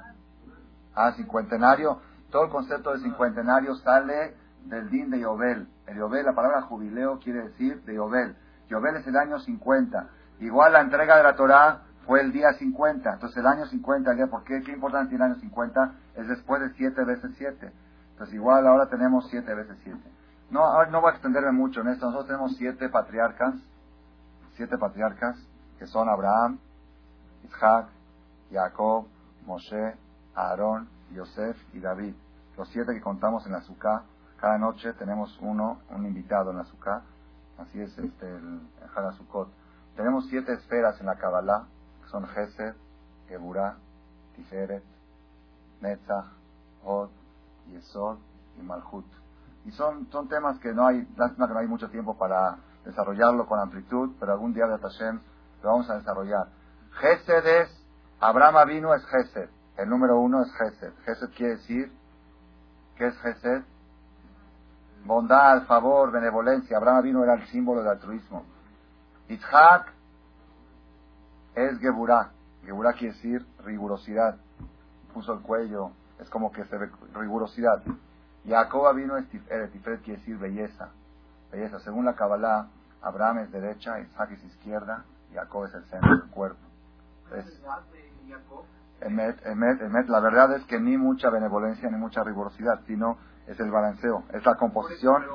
Ah, 0.96 1.12
cincuentenario. 1.18 2.00
Todo 2.32 2.46
el 2.46 2.52
concepto 2.52 2.94
de 2.94 3.00
cincuentenario 3.00 3.76
sale 3.76 4.34
del 4.64 4.90
din 4.90 5.10
de 5.10 5.20
Yobel. 5.20 5.68
El 5.88 5.98
Yobel, 5.98 6.26
la 6.26 6.34
palabra 6.34 6.62
jubileo 6.62 7.20
quiere 7.20 7.50
decir 7.50 7.84
de 7.84 7.96
Yobel. 7.96 8.38
Yobel 8.70 8.96
es 8.96 9.08
el 9.08 9.18
año 9.18 9.40
50. 9.40 10.08
Igual 10.40 10.72
la 10.72 10.80
entrega 10.80 11.18
de 11.18 11.24
la 11.24 11.36
Torah 11.36 11.82
fue 12.06 12.22
el 12.22 12.32
día 12.32 12.54
50. 12.54 13.14
Entonces 13.14 13.38
el 13.38 13.48
año 13.48 13.66
50, 13.66 14.12
¿por 14.30 14.44
qué? 14.44 14.62
¿Qué 14.62 14.72
importante 14.72 15.16
el 15.16 15.22
año 15.22 15.36
50? 15.36 15.96
Es 16.16 16.28
después 16.28 16.62
de 16.62 16.74
7 16.74 17.04
veces 17.06 17.32
7. 17.38 17.72
Entonces 18.12 18.36
igual 18.36 18.68
ahora 18.68 18.88
tenemos 18.90 19.28
7 19.30 19.54
veces 19.54 19.78
7. 19.84 20.00
No, 20.52 20.64
ahora 20.64 20.90
no 20.92 21.02
voy 21.02 21.12
a 21.12 21.14
extenderme 21.14 21.52
mucho 21.52 21.82
en 21.82 21.90
esto. 21.90 22.06
Nosotros 22.06 22.28
tenemos 22.28 22.56
7 22.58 22.90
patriarcas. 22.90 23.56
7 24.56 24.78
patriarcas 24.78 25.38
que 25.80 25.88
son 25.88 26.08
Abraham, 26.08 26.60
Isaac, 27.44 27.90
Jacob, 28.52 29.08
Moshe, 29.46 29.96
Aarón, 30.36 30.88
Yosef 31.12 31.58
y 31.74 31.80
David. 31.80 32.16
Los 32.58 32.70
siete 32.70 32.94
que 32.94 33.02
contamos 33.02 33.46
en 33.46 33.54
la 33.54 33.62
Sukkah. 33.62 34.04
Cada 34.40 34.58
noche 34.58 34.94
tenemos 34.94 35.38
uno, 35.42 35.82
un 35.90 36.06
invitado 36.06 36.52
en 36.52 36.58
la 36.58 36.66
Sukkah. 36.66 37.02
Así 37.58 37.82
es 37.82 37.98
este, 37.98 38.30
el, 38.30 38.62
el 38.82 39.46
Tenemos 39.96 40.28
siete 40.30 40.54
esferas 40.54 41.00
en 41.00 41.08
la 41.08 41.16
Kabbalah, 41.16 41.68
son 42.14 42.28
Gesed, 42.28 42.76
Geburah, 43.28 43.76
Tiferet, 44.36 44.84
Netzach, 45.82 46.28
Hod, 46.84 47.10
Yesod 47.72 48.20
y 48.60 48.62
Malhut. 48.62 49.06
Y 49.66 49.72
son, 49.72 50.08
son 50.12 50.28
temas 50.30 50.60
que 50.60 50.72
no 50.74 50.86
hay, 50.86 51.08
lástima 51.18 51.48
que 51.48 51.54
no 51.54 51.60
hay 51.60 51.68
mucho 51.68 51.90
tiempo 51.90 52.16
para 52.16 52.58
desarrollarlo 52.86 53.48
con 53.48 53.60
amplitud, 53.60 54.12
pero 54.20 54.34
algún 54.34 54.54
día 54.54 54.68
de 54.68 54.78
Hashem 54.78 55.20
lo 55.64 55.70
vamos 55.70 55.90
a 55.90 55.96
desarrollar. 55.96 56.50
Gesed 56.92 57.48
es, 57.48 57.84
Abraham 58.20 58.68
vino 58.68 58.94
es 58.94 59.04
Gesed. 59.08 59.50
El 59.78 59.90
número 59.90 60.20
uno 60.20 60.44
es 60.44 60.52
Gesed. 60.54 60.94
Gesed 61.06 61.36
quiere 61.36 61.56
decir, 61.56 61.92
¿qué 62.96 63.08
es 63.08 63.18
Gesed? 63.22 63.64
Bondad, 65.04 65.66
favor, 65.66 66.12
benevolencia. 66.12 66.78
Abraham 66.78 67.02
vino 67.02 67.24
era 67.24 67.34
el 67.34 67.48
símbolo 67.48 67.82
del 67.82 67.90
altruismo. 67.90 68.46
Itzhak 69.30 69.92
es 71.56 71.80
Geburah. 71.80 72.32
Geburah 72.66 72.94
quiere 72.94 73.14
decir 73.14 73.46
rigurosidad. 73.64 74.38
Puso 75.14 75.34
el 75.34 75.42
cuello, 75.42 75.92
es 76.20 76.30
como 76.30 76.52
que 76.52 76.64
se 76.66 76.78
ve 76.78 76.90
rigurosidad. 77.14 77.84
Jacob 78.48 78.96
vino 78.96 79.18
es 79.18 79.28
Tiferet. 79.30 79.72
Tiferet 79.72 80.02
quiere 80.02 80.20
decir 80.20 80.38
belleza. 80.38 80.90
Belleza. 81.52 81.80
Según 81.80 82.06
la 82.06 82.16
Kabbalah, 82.16 82.68
Abraham 83.04 83.40
es 83.40 83.52
derecha, 83.52 84.00
Isaac 84.00 84.32
es 84.32 84.44
izquierda, 84.46 85.04
Jacob 85.34 85.66
es 85.66 85.74
el 85.74 85.84
centro 85.86 86.18
del 86.18 86.30
cuerpo. 86.30 86.60
Es, 87.36 87.62
Emet, 89.02 89.46
Emet, 89.46 89.82
Emet, 89.82 90.08
la 90.08 90.22
verdad 90.22 90.54
es 90.54 90.64
que 90.66 90.80
ni 90.80 90.98
mucha 90.98 91.30
benevolencia 91.30 91.90
ni 91.90 91.98
mucha 91.98 92.24
rigurosidad, 92.24 92.80
sino 92.88 93.18
es 93.48 93.60
el 93.60 93.70
balanceo, 93.70 94.24
es 94.32 94.46
la 94.46 94.56
composición. 94.56 95.26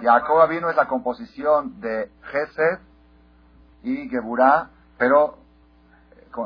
Jacob 0.00 0.48
vino 0.48 0.70
es 0.70 0.76
la 0.76 0.86
composición 0.86 1.80
de 1.80 2.10
Gesed 2.30 2.78
y 3.82 4.08
Geburah, 4.08 4.70
pero 4.98 5.34
eh, 5.34 5.45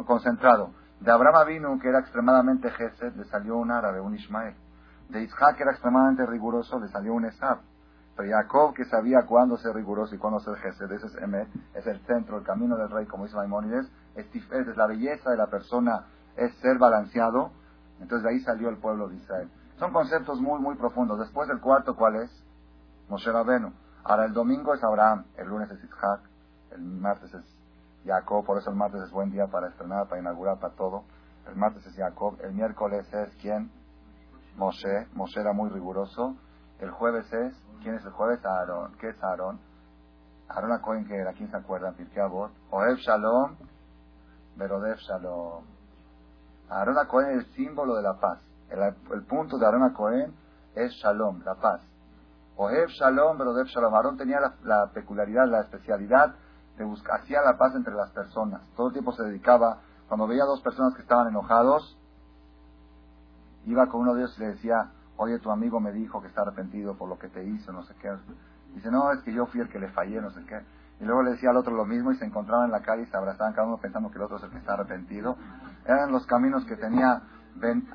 concentrado. 0.07 0.73
De 1.01 1.11
Abraham 1.11 1.47
vino, 1.47 1.79
que 1.81 1.89
era 1.89 2.01
extremadamente 2.01 2.71
Gesed, 2.71 3.15
le 3.17 3.25
salió 3.25 3.57
un 3.57 3.71
árabe, 3.71 4.01
un 4.01 4.15
Ismael. 4.15 4.55
De 5.09 5.23
Isaac, 5.23 5.57
que 5.57 5.63
era 5.63 5.73
extremadamente 5.73 6.27
riguroso, 6.27 6.79
le 6.79 6.89
salió 6.89 7.15
un 7.15 7.25
Esab. 7.25 7.61
Pero 8.17 8.31
Jacob, 8.31 8.75
que 8.75 8.85
sabía 8.85 9.23
cuándo 9.27 9.57
ser 9.57 9.75
riguroso 9.75 10.15
y 10.15 10.19
cuándo 10.19 10.41
ser 10.41 10.57
Gesed, 10.57 10.93
ese 10.93 11.07
es 11.07 11.17
Emet, 11.17 11.49
es 11.75 11.87
el 11.87 12.01
centro, 12.07 12.39
el 12.39 12.45
camino 12.45 12.77
del 12.77 12.91
rey, 12.91 13.07
como 13.07 13.25
dice 13.25 13.37
Maimónides, 13.37 13.91
es, 14.15 14.27
es 14.35 14.77
la 14.77 14.87
belleza 14.87 15.31
de 15.31 15.37
la 15.37 15.47
persona 15.47 16.05
es 16.37 16.55
ser 16.57 16.79
balanceado. 16.79 17.51
Entonces 18.01 18.23
de 18.25 18.31
ahí 18.31 18.41
salió 18.41 18.69
el 18.69 18.79
pueblo 18.79 19.09
de 19.09 19.17
Israel. 19.17 19.51
Son 19.79 19.93
conceptos 19.93 20.41
muy, 20.41 20.61
muy 20.61 20.77
profundos. 20.77 21.19
Después 21.19 21.49
del 21.49 21.61
cuarto, 21.61 21.95
¿cuál 21.97 22.17
es? 22.17 22.31
Moshe 23.09 23.31
Rabenu. 23.31 23.73
Ahora 24.05 24.25
el 24.25 24.33
domingo 24.33 24.75
es 24.75 24.83
Abraham, 24.83 25.25
el 25.37 25.49
lunes 25.49 25.71
es 25.71 25.83
Isaac, 25.85 26.21
el 26.71 26.83
martes 26.83 27.33
es 27.35 27.60
Jacob, 28.05 28.45
por 28.45 28.59
eso 28.59 28.71
el 28.71 28.77
martes 28.77 29.03
es 29.03 29.11
buen 29.11 29.31
día 29.31 29.47
para 29.47 29.69
estrenar, 29.69 30.09
para 30.09 30.21
inaugurar, 30.21 30.59
para 30.59 30.75
todo. 30.75 31.05
El 31.47 31.57
martes 31.57 31.85
es 31.87 31.95
Jacob, 31.97 32.39
el 32.43 32.53
miércoles 32.53 33.13
es 33.13 33.37
¿quién? 33.37 33.71
Moshe, 34.57 35.07
Moshe 35.15 35.41
era 35.41 35.53
muy 35.53 35.71
riguroso. 35.71 36.37
El 36.79 36.91
jueves 36.91 37.31
es, 37.33 37.55
¿quién 37.83 37.95
es 37.97 38.05
el 38.05 38.13
jueves? 38.13 38.45
Aarón. 38.45 38.97
¿Qué 38.99 39.09
es 39.09 39.23
Aarón? 39.23 39.61
Aarón 40.49 40.79
Cohen 40.81 41.07
que 41.07 41.15
era, 41.15 41.33
¿quién 41.33 41.51
se 41.51 41.57
acuerda? 41.57 41.93
Pirkei 41.93 42.23
Avot. 42.23 42.53
Shalom, 42.99 43.57
Verodev 44.57 44.97
Shalom. 44.97 45.65
Aarón 46.69 47.07
Cohen 47.07 47.31
es 47.31 47.47
el 47.47 47.53
símbolo 47.55 47.97
de 47.97 48.03
la 48.03 48.15
paz. 48.19 48.41
El, 48.71 49.25
punto 49.25 49.59
de 49.59 49.67
Aarón 49.67 49.93
Cohen 49.93 50.35
es 50.75 50.93
Shalom, 50.93 51.43
la 51.45 51.55
paz. 51.55 51.83
Ohev 52.57 52.89
Shalom, 52.89 53.39
Brodev 53.39 53.67
Shalom. 53.67 53.95
Aarón 53.95 54.17
tenía 54.17 54.39
la, 54.63 54.91
peculiaridad, 54.93 55.47
la 55.49 55.61
especialidad 55.61 56.35
de 56.85 56.91
buscar, 56.91 57.21
hacía 57.21 57.43
la 57.43 57.57
paz 57.57 57.75
entre 57.75 57.95
las 57.95 58.11
personas. 58.11 58.63
Todo 58.77 58.89
el 58.89 58.93
tiempo 58.93 59.13
se 59.13 59.23
dedicaba, 59.23 59.81
cuando 60.09 60.27
veía 60.27 60.45
dos 60.45 60.61
personas 60.61 60.95
que 60.95 61.03
estaban 61.03 61.29
enojados, 61.29 61.97
iba 63.67 63.87
con 63.89 64.03
uno 64.03 64.15
de 64.15 64.23
ellos 64.23 64.37
y 64.39 64.41
le 64.41 64.49
decía, 64.49 64.91
oye, 65.17 65.39
tu 65.39 65.51
amigo 65.51 65.81
me 65.81 65.93
dijo 65.93 66.21
que 66.21 66.29
está 66.29 66.43
arrepentido 66.43 66.97
por 66.97 67.09
lo 67.09 67.19
que 67.19 67.29
te 67.29 67.45
hizo, 67.45 67.73
no 67.73 67.83
sé 67.85 67.95
qué. 68.01 68.11
Dice, 68.75 68.91
no, 68.91 69.13
es 69.13 69.21
que 69.23 69.33
yo 69.33 69.47
fui 69.47 69.61
el 69.61 69.69
que 69.69 69.79
le 69.79 69.89
fallé, 69.89 70.21
no 70.21 70.31
sé 70.31 70.45
qué. 70.47 70.61
Y 71.01 71.05
luego 71.05 71.23
le 71.23 71.33
decía 71.33 71.51
al 71.51 71.57
otro 71.57 71.75
lo 71.75 71.85
mismo 71.85 72.13
y 72.13 72.17
se 72.17 72.25
encontraban 72.25 72.67
en 72.67 72.73
la 72.73 72.83
calle 72.83 73.03
y 73.03 73.07
se 73.07 73.17
abrazaban 73.17 73.53
cada 73.53 73.67
uno 73.67 73.79
pensando 73.79 74.11
que 74.11 74.17
el 74.17 74.23
otro 74.23 74.37
es 74.37 74.43
el 74.43 74.51
que 74.51 74.59
está 74.59 74.75
arrepentido. 74.75 75.37
Eran 75.85 76.13
los 76.13 76.27
caminos 76.27 76.65
que 76.67 76.77
tenía 76.77 77.23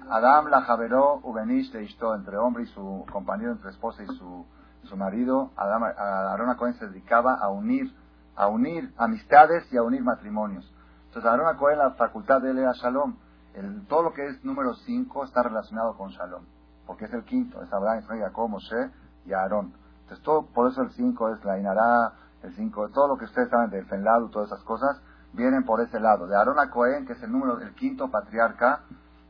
Adam 0.10 0.48
la 0.48 0.62
Javeró 0.62 1.20
Ubenish 1.24 1.72
de 1.72 1.88
entre 2.16 2.38
hombre 2.38 2.64
y 2.64 2.68
su 2.68 3.06
compañero, 3.12 3.54
entre 3.54 3.72
esposa 3.72 4.04
y 4.04 4.08
su, 4.08 4.46
su 4.84 4.98
marido. 4.98 5.52
Adam, 5.56 5.84
Arona 5.84 6.56
Cohen 6.56 6.74
se 6.76 6.88
dedicaba 6.88 7.36
a 7.36 7.50
unir, 7.50 7.92
a 8.36 8.48
unir 8.48 8.94
amistades 8.98 9.72
y 9.72 9.78
a 9.78 9.84
unir 9.84 10.04
matrimonios. 10.04 10.72
Entonces 11.08 11.32
Arona 11.32 11.58
Cohen, 11.58 11.78
la 11.78 11.92
facultad 11.92 12.42
de 12.42 12.52
él 12.52 12.60
era 12.60 12.74
Shalom. 12.74 13.16
El, 13.54 13.88
todo 13.88 14.04
lo 14.04 14.14
que 14.14 14.26
es 14.28 14.44
número 14.44 14.74
5 14.74 15.24
está 15.24 15.44
relacionado 15.44 15.96
con 15.96 16.10
Shalom, 16.10 16.44
porque 16.86 17.06
es 17.06 17.14
el 17.14 17.24
quinto, 17.24 17.62
es 17.62 17.72
Abraham, 17.72 18.00
Israel, 18.00 18.24
Jacob, 18.24 18.50
Moshe 18.50 18.92
y 19.26 19.34
Aarón. 19.34 19.74
Entonces 20.02 20.24
todo, 20.24 20.46
por 20.48 20.70
eso 20.70 20.82
el 20.82 20.92
5 20.92 21.36
es 21.36 21.46
la 21.46 21.58
Inará, 21.58 22.14
el 22.44 22.54
5, 22.54 22.90
todo 22.90 23.08
lo 23.08 23.18
que 23.18 23.26
ustedes 23.26 23.50
saben 23.50 23.70
de 23.70 23.84
Fenladu, 23.86 24.30
todas 24.30 24.52
esas 24.52 24.64
cosas, 24.64 25.02
vienen 25.34 25.64
por 25.64 25.80
ese 25.82 26.00
lado. 26.00 26.28
De 26.28 26.36
Aarón 26.36 26.60
a 26.60 26.70
Cohen, 26.70 27.06
que 27.06 27.14
es 27.14 27.24
el 27.24 27.32
número, 27.32 27.60
el 27.60 27.74
quinto 27.76 28.12
patriarca, 28.12 28.82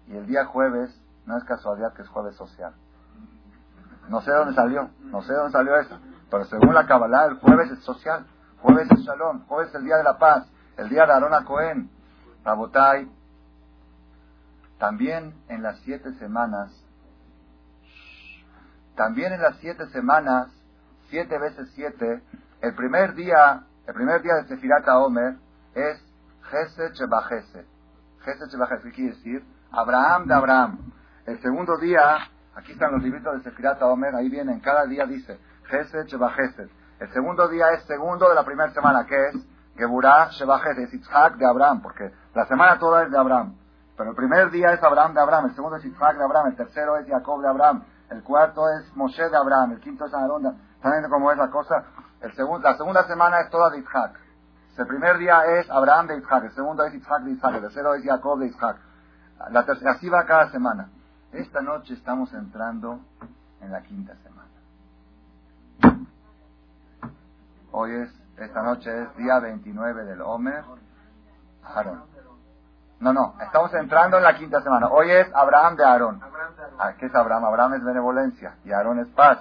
y 0.07 0.15
el 0.15 0.25
día 0.25 0.45
jueves, 0.45 0.99
no 1.25 1.37
es 1.37 1.43
casualidad 1.43 1.93
que 1.93 2.01
es 2.01 2.07
jueves 2.07 2.35
social. 2.35 2.73
No 4.09 4.21
sé 4.21 4.31
dónde 4.31 4.53
salió, 4.53 4.89
no 5.05 5.21
sé 5.21 5.33
dónde 5.33 5.51
salió 5.51 5.75
eso, 5.77 5.97
pero 6.29 6.45
según 6.45 6.73
la 6.73 6.85
Kabbalah, 6.85 7.25
el 7.25 7.39
jueves 7.39 7.71
es 7.71 7.79
social, 7.79 8.25
jueves 8.65 8.89
es 8.91 8.99
Shalom, 9.01 9.45
jueves 9.45 9.69
es 9.69 9.75
el 9.75 9.83
día 9.83 9.97
de 9.97 10.03
la 10.03 10.17
paz, 10.17 10.47
el 10.77 10.89
día 10.89 11.05
de 11.05 11.13
Aarón 11.13 11.33
a 11.33 11.45
Cohen. 11.45 11.89
Rabotai, 12.43 13.09
también 14.77 15.33
en 15.47 15.63
las 15.63 15.79
siete 15.79 16.13
semanas, 16.19 16.71
también 18.95 19.33
en 19.33 19.41
las 19.41 19.57
siete 19.57 19.87
semanas, 19.87 20.49
siete 21.09 21.39
veces 21.39 21.69
siete, 21.73 22.21
el 22.61 22.75
primer 22.75 23.15
día 23.15 23.63
El 23.87 23.93
primer 23.93 24.21
día 24.23 24.33
de 24.35 24.47
Sefirat 24.47 24.87
Omer 24.87 25.35
es 25.75 26.01
Gesed 26.49 26.93
Shebachesed. 26.93 27.65
Gesed 28.21 28.47
Shebachesed, 28.51 28.83
¿qué 28.83 28.91
quiere 28.91 29.15
decir? 29.15 29.43
Abraham 29.71 30.25
de 30.25 30.33
Abraham. 30.33 30.91
El 31.27 31.39
segundo 31.39 31.77
día, 31.77 32.17
aquí 32.55 32.71
están 32.71 32.93
los 32.93 33.03
libritos 33.03 33.31
de 33.35 33.43
Sefirat 33.43 33.79
Omer, 33.83 34.15
ahí 34.15 34.27
vienen, 34.29 34.59
cada 34.59 34.85
día 34.85 35.05
dice 35.05 35.39
Gesed 35.65 36.05
Shebachesed. 36.07 36.69
El 36.97 37.11
segundo 37.11 37.47
día 37.49 37.71
es 37.71 37.83
segundo 37.83 38.29
de 38.29 38.35
la 38.35 38.45
primera 38.45 38.71
semana, 38.71 39.05
que 39.05 39.27
es 39.27 39.35
Geburah 39.75 40.29
Shebachesed, 40.29 40.83
es 40.83 40.91
Yitzhak 40.91 41.35
de 41.35 41.45
Abraham, 41.45 41.81
porque 41.81 42.13
la 42.33 42.45
semana 42.45 42.79
toda 42.79 43.03
es 43.03 43.11
de 43.11 43.17
Abraham. 43.17 43.57
Pero 43.97 44.11
el 44.11 44.15
primer 44.15 44.49
día 44.49 44.71
es 44.71 44.81
Abraham 44.81 45.13
de 45.13 45.19
Abraham, 45.19 45.47
el 45.47 45.55
segundo 45.55 45.75
es 45.75 45.83
Yitzhak 45.83 46.17
de 46.17 46.23
Abraham, 46.23 46.47
el 46.47 46.55
tercero 46.55 46.95
es 46.95 47.05
Jacob 47.07 47.41
de 47.41 47.49
Abraham, 47.49 47.83
el 48.09 48.23
cuarto 48.23 48.69
es 48.69 48.95
Moshe 48.95 49.29
de 49.29 49.35
Abraham, 49.35 49.73
el 49.73 49.81
quinto 49.81 50.05
es 50.05 50.13
Aarón 50.13 50.43
de 50.43 50.51
¿Saben 50.81 51.09
cómo 51.09 51.31
es 51.31 51.37
la 51.37 51.49
cosa? 51.49 51.83
La 52.21 52.31
segunda 52.31 53.03
semana 53.07 53.41
es 53.41 53.49
toda 53.49 53.69
de 53.71 53.79
Yitzhak. 53.79 54.17
El 54.77 54.87
primer 54.87 55.17
día 55.17 55.45
es 55.45 55.69
Abraham 55.69 56.07
de 56.07 56.15
Yitzhak, 56.15 56.45
el 56.45 56.51
segundo 56.51 56.85
es 56.85 56.93
Yitzhak 56.93 57.23
de 57.23 57.31
Yitzhak, 57.31 57.55
el 57.55 57.61
tercero 57.61 57.93
es 57.95 58.05
Jacob 58.05 58.39
de 58.39 58.47
Yitzhak. 58.47 58.77
La 59.49 59.65
tercera, 59.65 59.91
así 59.91 60.07
va 60.07 60.25
cada 60.25 60.49
semana. 60.49 60.89
Esta 61.33 61.59
noche 61.61 61.93
estamos 61.93 62.33
entrando 62.33 63.01
en 63.59 63.71
la 63.71 63.81
quinta 63.81 64.15
semana. 64.23 64.54
Hoy 67.77 67.91
es, 67.93 68.09
esta 68.37 68.63
noche 68.63 68.89
es 68.89 69.17
día 69.17 69.37
29 69.39 70.05
del 70.05 70.21
Omer. 70.21 70.63
Aarón. 71.61 72.03
No, 73.01 73.11
no, 73.11 73.35
estamos 73.41 73.73
entrando 73.73 74.15
en 74.15 74.23
la 74.23 74.33
quinta 74.37 74.61
semana. 74.61 74.87
Hoy 74.87 75.11
es 75.11 75.27
Abraham 75.35 75.75
de 75.75 75.83
Aarón. 75.83 76.21
Ah, 76.79 76.93
¿Qué 76.97 77.07
es 77.07 77.13
Abraham? 77.13 77.43
Abraham 77.43 77.73
es 77.73 77.83
benevolencia 77.83 78.55
y 78.63 78.71
Aarón 78.71 78.99
es 78.99 79.09
paz. 79.09 79.39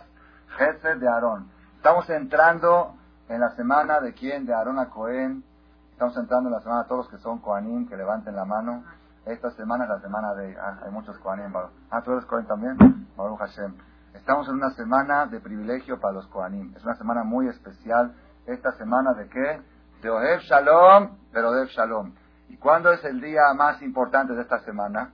Jefe 0.59 0.97
de 0.97 1.09
Aarón. 1.09 1.49
Estamos 1.77 2.11
entrando 2.11 2.97
en 3.29 3.39
la 3.39 3.51
semana 3.51 4.01
de 4.01 4.13
quién? 4.15 4.47
De 4.47 4.53
Aarón 4.53 4.81
a 4.81 4.91
Cohen. 4.91 5.45
Estamos 5.93 6.17
entrando 6.17 6.49
en 6.49 6.57
la 6.57 6.61
semana 6.61 6.83
de 6.83 6.89
todos 6.89 7.05
los 7.05 7.15
que 7.15 7.23
son 7.23 7.39
Kohanim, 7.39 7.89
que 7.89 7.97
levanten 7.97 8.35
la 8.35 8.45
mano. 8.45 8.83
Esta 9.27 9.53
semana 9.53 9.85
es 9.85 9.91
la 9.91 10.01
semana 10.01 10.35
de... 10.35 10.59
Ah, 10.59 10.81
hay 10.85 10.91
muchos 10.91 11.17
Kohanim. 11.19 11.55
Ah, 11.89 12.03
¿tú 12.03 12.11
eres 12.11 12.25
Cohen 12.25 12.49
también? 12.49 12.77
Baruch 13.17 13.39
Hashem. 13.39 13.77
Estamos 14.13 14.49
en 14.49 14.55
una 14.55 14.71
semana 14.71 15.27
de 15.27 15.39
privilegio 15.39 16.01
para 16.01 16.15
los 16.15 16.27
Kohanim. 16.27 16.75
Es 16.75 16.83
una 16.83 16.97
semana 16.97 17.23
muy 17.23 17.47
especial. 17.47 18.13
Esta 18.47 18.73
semana 18.73 19.15
de 19.15 19.29
qué? 19.29 19.61
De 20.03 20.11
Ohev 20.11 20.41
Shalom, 20.41 21.17
pero 21.33 21.51
Ohev 21.51 21.69
Shalom. 21.69 22.15
¿Y 22.49 22.57
cuándo 22.59 22.93
es 22.93 23.03
el 23.05 23.21
día 23.21 23.43
más 23.57 23.81
importante 23.83 24.35
de 24.35 24.43
esta 24.43 24.61
semana? 24.61 25.13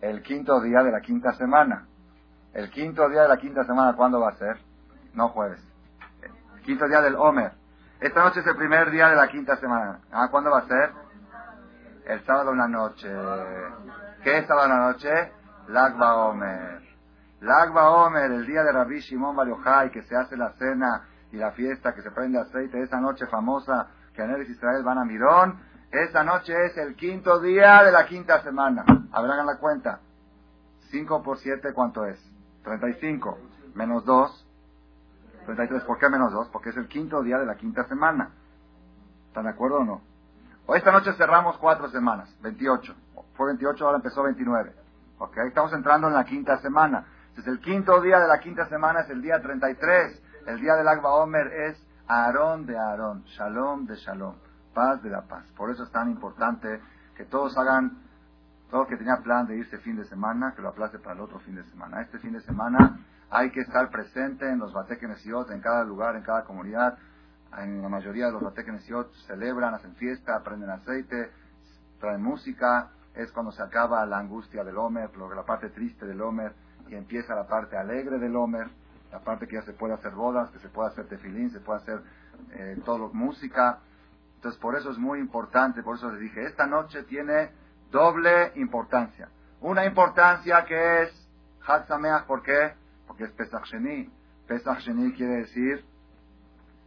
El 0.00 0.22
quinto 0.22 0.60
día 0.60 0.82
de 0.82 0.90
la 0.90 1.00
quinta 1.00 1.32
semana. 1.34 1.86
El 2.52 2.70
quinto 2.70 3.08
día 3.08 3.22
de 3.22 3.28
la 3.28 3.36
quinta 3.36 3.64
semana, 3.64 3.94
¿cuándo 3.94 4.20
va 4.20 4.30
a 4.30 4.36
ser? 4.36 4.58
No 5.14 5.28
jueves. 5.28 5.60
El 6.56 6.62
quinto 6.62 6.86
día 6.88 7.00
del 7.00 7.14
Omer. 7.14 7.52
Esta 8.00 8.22
noche 8.22 8.40
es 8.40 8.46
el 8.46 8.56
primer 8.56 8.90
día 8.90 9.08
de 9.08 9.16
la 9.16 9.28
quinta 9.28 9.56
semana. 9.56 10.00
¿Ah, 10.10 10.28
¿Cuándo 10.30 10.50
va 10.50 10.58
a 10.58 10.66
ser? 10.66 10.92
El 12.06 12.24
sábado 12.24 12.52
en 12.52 12.58
la 12.58 12.68
noche. 12.68 13.08
¿Qué 14.22 14.38
es 14.38 14.46
sábado 14.46 14.66
en 14.66 14.72
la 14.72 14.86
noche? 14.88 15.32
Lagba 15.68 16.16
Omer. 16.28 16.82
Lagba 17.40 17.90
Omer, 17.90 18.30
el 18.32 18.46
día 18.46 18.64
de 18.64 18.72
Rabbi 18.72 19.00
Shimon 19.00 19.36
Bar 19.36 19.90
que 19.90 20.02
se 20.02 20.16
hace 20.16 20.36
la 20.36 20.52
cena 20.52 21.06
y 21.32 21.36
la 21.36 21.52
fiesta, 21.52 21.94
que 21.94 22.02
se 22.02 22.10
prende 22.10 22.38
aceite, 22.38 22.82
esa 22.82 23.00
noche 23.00 23.26
famosa 23.26 23.88
que 24.14 24.22
en 24.22 24.42
Israel 24.42 24.82
van 24.82 24.98
a 24.98 25.04
Mirón, 25.04 25.60
esta 25.90 26.22
noche 26.22 26.66
es 26.66 26.76
el 26.76 26.96
quinto 26.96 27.40
día 27.40 27.82
de 27.82 27.92
la 27.92 28.06
quinta 28.06 28.42
semana. 28.42 28.84
Habrán 29.12 29.46
la 29.46 29.56
cuenta. 29.56 30.00
5 30.90 31.22
por 31.22 31.38
7, 31.38 31.72
¿cuánto 31.72 32.04
es? 32.04 32.18
35. 32.62 33.38
Menos 33.74 34.04
2. 34.04 34.46
33. 35.46 35.84
¿Por 35.84 35.98
qué 35.98 36.08
menos 36.10 36.32
2? 36.32 36.48
Porque 36.48 36.70
es 36.70 36.76
el 36.76 36.88
quinto 36.88 37.22
día 37.22 37.38
de 37.38 37.46
la 37.46 37.56
quinta 37.56 37.84
semana. 37.84 38.30
¿Están 39.28 39.44
de 39.44 39.50
acuerdo 39.50 39.78
o 39.78 39.84
no? 39.84 40.02
Hoy 40.66 40.78
esta 40.78 40.92
noche 40.92 41.14
cerramos 41.14 41.56
cuatro 41.56 41.88
semanas. 41.88 42.34
28. 42.42 42.94
Fue 43.34 43.46
28, 43.46 43.86
ahora 43.86 43.96
empezó 43.96 44.22
29. 44.22 44.74
¿Ok? 45.18 45.38
Estamos 45.46 45.72
entrando 45.72 46.08
en 46.08 46.14
la 46.14 46.24
quinta 46.24 46.58
semana. 46.58 47.06
Entonces 47.30 47.46
el 47.54 47.60
quinto 47.60 48.02
día 48.02 48.18
de 48.20 48.28
la 48.28 48.40
quinta 48.40 48.68
semana 48.68 49.00
es 49.00 49.10
el 49.10 49.22
día 49.22 49.40
33. 49.40 50.22
El 50.48 50.60
día 50.60 50.76
del 50.76 50.88
Agba 50.88 51.12
Omer 51.12 51.46
es 51.52 51.86
Aarón 52.06 52.64
de 52.64 52.78
Aarón. 52.78 53.22
Shalom 53.24 53.84
de 53.84 53.96
Shalom 53.96 54.34
paz 54.72 55.02
de 55.02 55.10
la 55.10 55.20
paz. 55.20 55.44
Por 55.54 55.70
eso 55.70 55.84
es 55.84 55.90
tan 55.90 56.08
importante 56.10 56.80
que 57.14 57.26
todos 57.26 57.54
hagan, 57.58 57.98
todo 58.70 58.86
que 58.86 58.96
tenía 58.96 59.18
plan 59.22 59.46
de 59.46 59.58
irse 59.58 59.76
fin 59.80 59.96
de 59.96 60.06
semana, 60.06 60.54
que 60.56 60.62
lo 60.62 60.70
aplace 60.70 61.00
para 61.00 61.16
el 61.16 61.20
otro 61.20 61.38
fin 61.40 61.54
de 61.54 61.64
semana. 61.64 62.00
Este 62.00 62.18
fin 62.20 62.32
de 62.32 62.40
semana 62.40 62.98
hay 63.28 63.50
que 63.50 63.60
estar 63.60 63.90
presente 63.90 64.48
en 64.48 64.58
los 64.58 64.72
Batekenesiot, 64.72 65.50
en 65.50 65.60
cada 65.60 65.84
lugar, 65.84 66.16
en 66.16 66.22
cada 66.22 66.44
comunidad. 66.44 66.96
En 67.58 67.82
la 67.82 67.90
mayoría 67.90 68.28
de 68.28 68.32
los 68.32 68.42
Batekenesiot 68.42 69.12
celebran, 69.26 69.74
hacen 69.74 69.96
fiesta, 69.96 70.42
prenden 70.42 70.70
aceite, 70.70 71.30
traen 72.00 72.22
música. 72.22 72.88
Es 73.14 73.30
cuando 73.32 73.52
se 73.52 73.62
acaba 73.62 74.06
la 74.06 74.16
angustia 74.16 74.64
del 74.64 74.78
Homer, 74.78 75.10
la 75.14 75.44
parte 75.44 75.68
triste 75.68 76.06
del 76.06 76.22
Homer, 76.22 76.54
y 76.88 76.94
empieza 76.94 77.34
la 77.34 77.46
parte 77.46 77.76
alegre 77.76 78.18
del 78.18 78.34
Homer, 78.34 78.70
la 79.12 79.20
parte 79.20 79.46
que 79.46 79.56
ya 79.56 79.62
se 79.62 79.72
puede 79.72 79.94
hacer 79.94 80.12
bodas, 80.12 80.50
que 80.50 80.58
se 80.58 80.68
puede 80.68 80.88
hacer 80.88 81.06
tefilín, 81.06 81.50
se 81.50 81.60
puede 81.60 81.80
hacer 81.80 82.02
eh, 82.52 82.80
todo 82.84 83.10
música 83.12 83.80
entonces, 84.38 84.60
por 84.60 84.76
eso 84.76 84.92
es 84.92 84.98
muy 84.98 85.18
importante, 85.18 85.82
por 85.82 85.96
eso 85.96 86.12
les 86.12 86.20
dije, 86.20 86.44
esta 86.44 86.64
noche 86.64 87.02
tiene 87.02 87.50
doble 87.90 88.52
importancia. 88.54 89.28
Una 89.60 89.84
importancia 89.84 90.64
que 90.64 91.02
es 91.02 91.28
Hatzameach, 91.66 92.24
¿por 92.24 92.44
qué? 92.44 92.74
Porque 93.08 93.24
es 93.24 93.32
Pesach 93.32 93.64
Sheni. 93.64 94.08
Pesach 94.46 94.78
Sheni 94.78 95.12
quiere 95.14 95.38
decir 95.38 95.84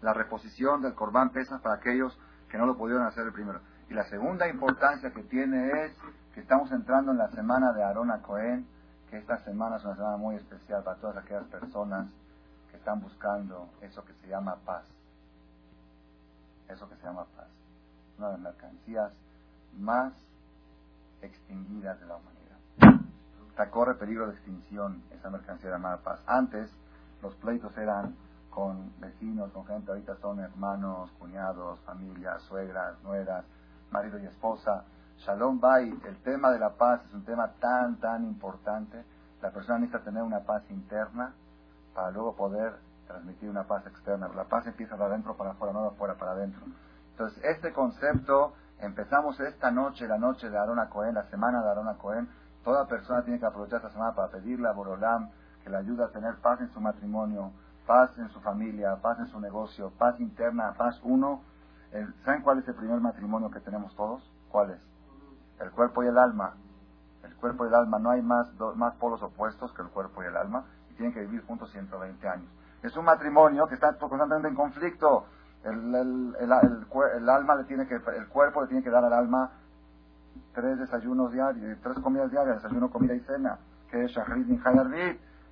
la 0.02 0.14
reposición 0.14 0.82
del 0.82 0.94
Corban 0.94 1.32
Pesach 1.32 1.62
para 1.62 1.76
aquellos 1.76 2.18
que 2.50 2.58
no 2.58 2.66
lo 2.66 2.78
pudieron 2.78 3.06
hacer 3.06 3.26
el 3.26 3.34
primero. 3.34 3.60
Y 3.90 3.96
la 3.96 4.06
segunda 4.06 4.48
importancia 4.48 5.12
que 5.12 5.24
tiene 5.24 5.84
es 5.84 5.92
que 6.34 6.40
estamos 6.40 6.72
entrando 6.72 7.12
en 7.12 7.18
la 7.18 7.30
semana 7.32 7.74
de 7.74 7.84
Aarón 7.84 8.14
Cohen, 8.22 8.66
que 9.12 9.17
esta 9.17 9.38
semana 9.43 9.78
es 9.78 9.84
una 9.84 9.95
semana 9.95 10.17
muy 10.17 10.36
especial 10.38 10.84
para 10.84 10.97
todas 10.97 11.17
aquellas 11.17 11.45
personas 11.45 12.08
que 12.71 12.78
están 12.78 13.00
buscando 13.02 13.69
eso 13.82 14.04
que 14.04 14.13
se 14.15 14.28
llama 14.28 14.56
paz 14.65 14.86
eso 16.71 16.88
que 16.89 16.95
se 16.95 17.04
llama 17.04 17.26
paz. 17.36 17.47
Una 18.17 18.28
de 18.28 18.34
las 18.34 18.41
mercancías 18.41 19.12
más 19.78 20.13
extinguidas 21.21 22.00
de 22.00 22.06
la 22.08 22.15
humanidad. 22.15 23.02
Está, 23.50 23.69
corre 23.69 23.95
peligro 23.95 24.28
de 24.28 24.34
extinción 24.34 25.04
esa 25.12 25.30
mercancía 25.30 25.69
llamada 25.69 25.97
paz. 25.97 26.19
Antes 26.26 26.69
los 27.21 27.36
pleitos 27.36 27.76
eran 27.78 28.15
con 28.50 28.91
vecinos, 29.00 29.52
con 29.52 29.65
gente, 29.65 29.91
ahorita 29.91 30.17
son 30.17 30.39
hermanos, 30.39 31.10
cuñados, 31.19 31.80
familias, 31.82 32.41
suegras, 32.43 33.02
nueras, 33.04 33.45
marido 33.91 34.19
y 34.19 34.26
esposa. 34.26 34.84
Shalom 35.26 35.60
Bay, 35.60 35.88
el 36.06 36.18
tema 36.24 36.50
de 36.50 36.58
la 36.58 36.72
paz 36.72 37.06
es 37.06 37.14
un 37.14 37.24
tema 37.24 37.52
tan, 37.60 38.00
tan 38.00 38.26
importante. 38.26 39.06
La 39.40 39.52
persona 39.52 39.78
necesita 39.78 40.04
tener 40.04 40.24
una 40.24 40.40
paz 40.40 40.64
interna 40.72 41.36
para 41.94 42.10
luego 42.10 42.36
poder 42.36 42.74
transmitir 43.06 43.48
una 43.48 43.66
paz 43.66 43.86
externa. 43.86 44.30
La 44.30 44.46
paz 44.46 44.66
empieza 44.66 44.98
de 44.98 45.04
adentro 45.04 45.38
para 45.38 45.52
afuera, 45.52 45.74
no 45.74 45.84
de 45.84 45.88
afuera 45.90 46.16
para 46.16 46.32
adentro. 46.32 46.66
Entonces, 47.12 47.40
este 47.44 47.72
concepto, 47.72 48.56
empezamos 48.80 49.40
esta 49.42 49.70
noche, 49.70 50.08
la 50.08 50.18
noche 50.18 50.50
de 50.50 50.58
Arona 50.58 50.90
Cohen, 50.90 51.14
la 51.14 51.30
semana 51.30 51.62
de 51.62 51.70
Arona 51.70 52.00
Cohen. 52.00 52.28
Toda 52.64 52.88
persona 52.88 53.24
tiene 53.24 53.40
que 53.40 53.46
aprovechar 53.46 53.78
esta 53.78 53.92
semana 53.92 54.16
para 54.16 54.30
pedirle 54.30 54.70
a 54.70 54.72
Borolam 54.72 55.30
que 55.64 55.70
le 55.70 55.78
ayude 55.78 56.04
a 56.04 56.08
tener 56.08 56.38
paz 56.38 56.62
en 56.62 56.74
su 56.74 56.82
matrimonio, 56.82 57.52
paz 57.86 58.10
en 58.18 58.30
su 58.30 58.40
familia, 58.42 58.96
paz 58.96 59.20
en 59.20 59.28
su 59.28 59.40
negocio, 59.40 59.92
paz 60.00 60.20
interna, 60.20 60.74
paz 60.74 61.00
uno. 61.04 61.44
¿Saben 62.26 62.42
cuál 62.42 62.58
es 62.58 62.68
el 62.68 62.74
primer 62.74 63.00
matrimonio 63.00 63.52
que 63.52 63.60
tenemos 63.60 63.96
todos? 63.96 64.28
¿Cuál 64.50 64.72
es? 64.72 64.92
El 65.62 65.71
cuerpo 65.71 66.04
y 66.04 66.08
el 66.08 66.17
alma. 66.17 66.54
El 67.24 67.36
cuerpo 67.36 67.65
y 67.65 67.69
el 67.69 67.76
alma, 67.76 68.00
no 68.00 68.10
hay 68.10 68.21
más, 68.21 68.47
más 68.76 68.95
polos 68.95 69.21
opuestos 69.21 69.71
que 69.74 69.82
el 69.82 69.89
cuerpo 69.89 70.24
y 70.24 70.26
el 70.26 70.36
alma, 70.36 70.65
y 70.89 70.93
tienen 70.95 71.13
que 71.13 71.21
vivir 71.21 71.45
juntos 71.45 71.71
120 71.71 72.28
años. 72.28 72.50
Es 72.82 72.97
un 72.97 73.06
matrimonio 73.06 73.67
que 73.67 73.76
está 73.76 73.93
constantemente 73.97 74.47
en 74.47 74.56
conflicto. 74.56 75.26
El, 75.63 76.36
el, 76.39 77.30
alma 77.30 77.56
le 77.56 77.65
tiene 77.65 77.88
que, 77.88 77.95
el 77.95 78.28
cuerpo 78.28 78.62
le 78.62 78.67
tiene 78.67 78.84
que 78.84 78.89
dar 78.89 79.06
al 79.06 79.13
alma 79.13 79.52
tres 80.54 80.80
desayunos 80.80 81.32
diarios, 81.32 81.78
tres 81.84 82.00
comidas 82.00 82.32
diarias, 82.32 82.63
desayuno, 82.63 82.89
comida 82.89 83.13
y 83.13 83.19
cena, 83.21 83.60
que 83.89 84.06
es 84.06 84.12
Shahrid 84.12 84.47
y 84.47 84.58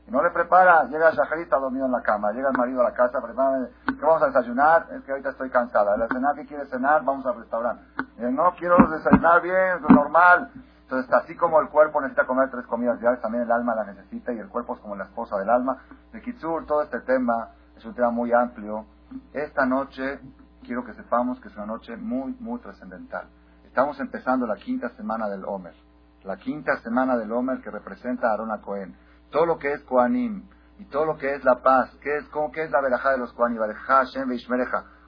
No 0.10 0.24
le 0.24 0.32
prepara, 0.32 0.86
llega 0.86 1.12
Shahrid, 1.12 1.43
está 1.43 1.58
dormido 1.58 1.86
en 1.86 1.91
la 1.91 2.02
cama, 2.02 2.32
llega 2.32 2.50
el 2.50 2.58
marido 2.58 2.82
a 2.82 2.86
la 2.86 2.93
casa, 2.93 3.22
prepara, 3.22 3.67
¿qué 3.86 4.02
vamos 4.02 4.24
a 4.24 4.28
desayunar? 4.28 4.88
Es 4.91 5.04
que 5.04 5.12
ahorita 5.12 5.30
estoy 5.30 5.50
cansada. 5.50 5.95
¿La 5.98 6.08
cenar 6.08 6.36
qué 6.36 6.45
quiere 6.45 6.65
cenar? 6.65 7.04
Vamos 7.04 7.26
al 7.26 7.38
restaurante. 7.38 7.84
no, 8.17 8.54
quiero 8.58 8.76
desayunar 8.89 9.41
bien, 9.41 9.76
es 9.76 9.89
normal. 9.89 10.52
Entonces, 10.82 11.13
así 11.13 11.36
como 11.36 11.62
el 11.62 11.69
cuerpo 11.69 12.02
necesita 12.02 12.26
comer 12.26 12.50
tres 12.50 12.65
comidas 12.65 13.00
diarias, 13.00 13.22
también 13.22 13.43
el 13.43 13.52
alma 13.52 13.76
la 13.76 13.84
necesita 13.84 14.34
y 14.34 14.39
el 14.39 14.50
cuerpo 14.50 14.74
es 14.74 14.80
como 14.80 14.95
la 14.95 15.04
esposa 15.04 15.38
del 15.38 15.50
alma. 15.50 15.78
De 16.12 16.19
Kitsur, 16.19 16.65
todo 16.65 16.82
este 16.82 17.02
tema 17.02 17.50
es 17.78 17.86
un 17.86 17.93
tema 17.93 18.10
muy 18.10 18.34
amplio. 18.34 18.86
Esta 19.32 19.67
noche 19.67 20.19
quiero 20.63 20.84
que 20.84 20.93
sepamos 20.95 21.39
que 21.39 21.50
es 21.50 21.56
una 21.56 21.67
noche 21.67 21.95
muy, 21.95 22.36
muy 22.39 22.60
trascendental. 22.60 23.28
Estamos 23.65 24.00
empezando 24.00 24.48
la 24.48 24.56
quinta 24.56 24.89
semana 24.89 25.30
del 25.30 25.45
Homer. 25.45 25.76
La 26.24 26.38
quinta 26.38 26.78
semana 26.80 27.15
del 27.17 27.32
Homer 27.32 27.62
que 27.62 27.69
representa 27.69 28.30
a 28.30 28.34
Arona 28.34 28.60
Cohen. 28.60 28.95
Todo 29.32 29.46
lo 29.46 29.58
que 29.58 29.74
es 29.74 29.82
Koanim 29.84 30.44
y 30.80 30.86
todo 30.86 31.06
lo 31.06 31.18
que 31.18 31.36
es 31.36 31.44
la 31.44 31.62
paz, 31.62 31.96
¿qué 32.02 32.18
es, 32.18 32.26
cómo, 32.30 32.52
qué 32.52 32.63
es 32.63 32.72
la 32.72 32.82
verajá 32.82 33.12
de 33.12 33.18
los 33.18 33.34
Koanim? 33.34 33.60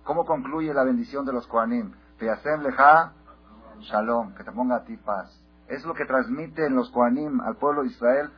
¿Cómo 0.03 0.25
concluye 0.25 0.73
la 0.73 0.84
bendición 0.84 1.25
de 1.25 1.34
los 1.34 1.47
Kohanim? 1.47 1.93
Peasem 2.17 2.62
leja 2.62 3.13
shalom, 3.79 4.36
que 4.36 4.43
te 4.43 4.51
ponga 4.51 4.77
a 4.77 4.84
ti 4.84 4.97
paz. 4.97 5.41
Es 5.67 5.84
lo 5.86 5.93
que 5.93 6.05
transmiten 6.05 6.75
los 6.75 6.91
Kohanim 6.91 7.41
al 7.41 7.55
pueblo 7.55 7.81
de 7.81 7.89
Israel, 7.89 8.29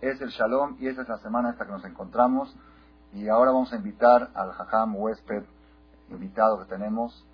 es 0.00 0.20
el 0.20 0.28
shalom 0.28 0.76
y 0.78 0.88
esa 0.88 1.02
es 1.02 1.08
la 1.08 1.18
semana 1.18 1.50
esta 1.50 1.64
que 1.64 1.72
nos 1.72 1.84
encontramos. 1.84 2.54
Y 3.12 3.28
ahora 3.28 3.52
vamos 3.52 3.72
a 3.72 3.76
invitar 3.76 4.30
al 4.34 4.52
Jajam 4.52 4.96
huésped 4.96 5.44
invitado 6.08 6.58
que 6.58 6.66
tenemos 6.66 7.26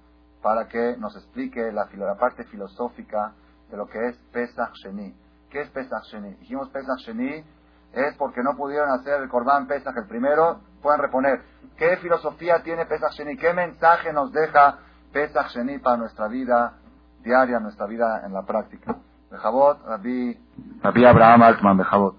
para 0.42 0.68
que 0.68 0.96
nos 0.98 1.16
explique 1.16 1.72
la, 1.72 1.88
la 1.94 2.16
parte 2.16 2.44
filosófica 2.44 3.32
de 3.70 3.76
lo 3.76 3.86
que 3.86 3.98
es 4.08 4.16
Pesach 4.32 4.72
Sheni. 4.84 5.14
¿Qué 5.50 5.62
es 5.62 5.70
Pesach 5.70 6.04
Sheni? 6.12 6.34
Dijimos 6.36 6.68
Pesach 6.70 6.98
Sheni 7.06 7.44
es 7.92 8.14
porque 8.16 8.42
no 8.42 8.56
pudieron 8.56 8.90
hacer 8.90 9.22
el 9.22 9.28
Corban 9.28 9.66
Pesach 9.66 9.96
el 9.96 10.06
primero, 10.06 10.60
pueden 10.82 11.00
reponer. 11.00 11.42
¿Qué 11.76 11.96
filosofía 11.98 12.62
tiene 12.62 12.86
Pesach 12.86 13.12
Sheni? 13.12 13.36
¿Qué 13.36 13.52
mensaje 13.54 14.12
nos 14.12 14.32
deja 14.32 14.78
Pesach 15.12 15.48
Sheni 15.48 15.78
para 15.78 15.96
nuestra 15.96 16.28
vida 16.28 16.74
diaria, 17.22 17.60
nuestra 17.60 17.86
vida 17.86 18.22
en 18.24 18.32
la 18.32 18.42
práctica? 18.42 18.96
Bejabot, 19.30 19.84
Rabbi, 19.84 20.38
Rabbi 20.82 21.04
Abraham 21.04 21.42
Altman, 21.42 21.76
Bejabot. 21.76 22.16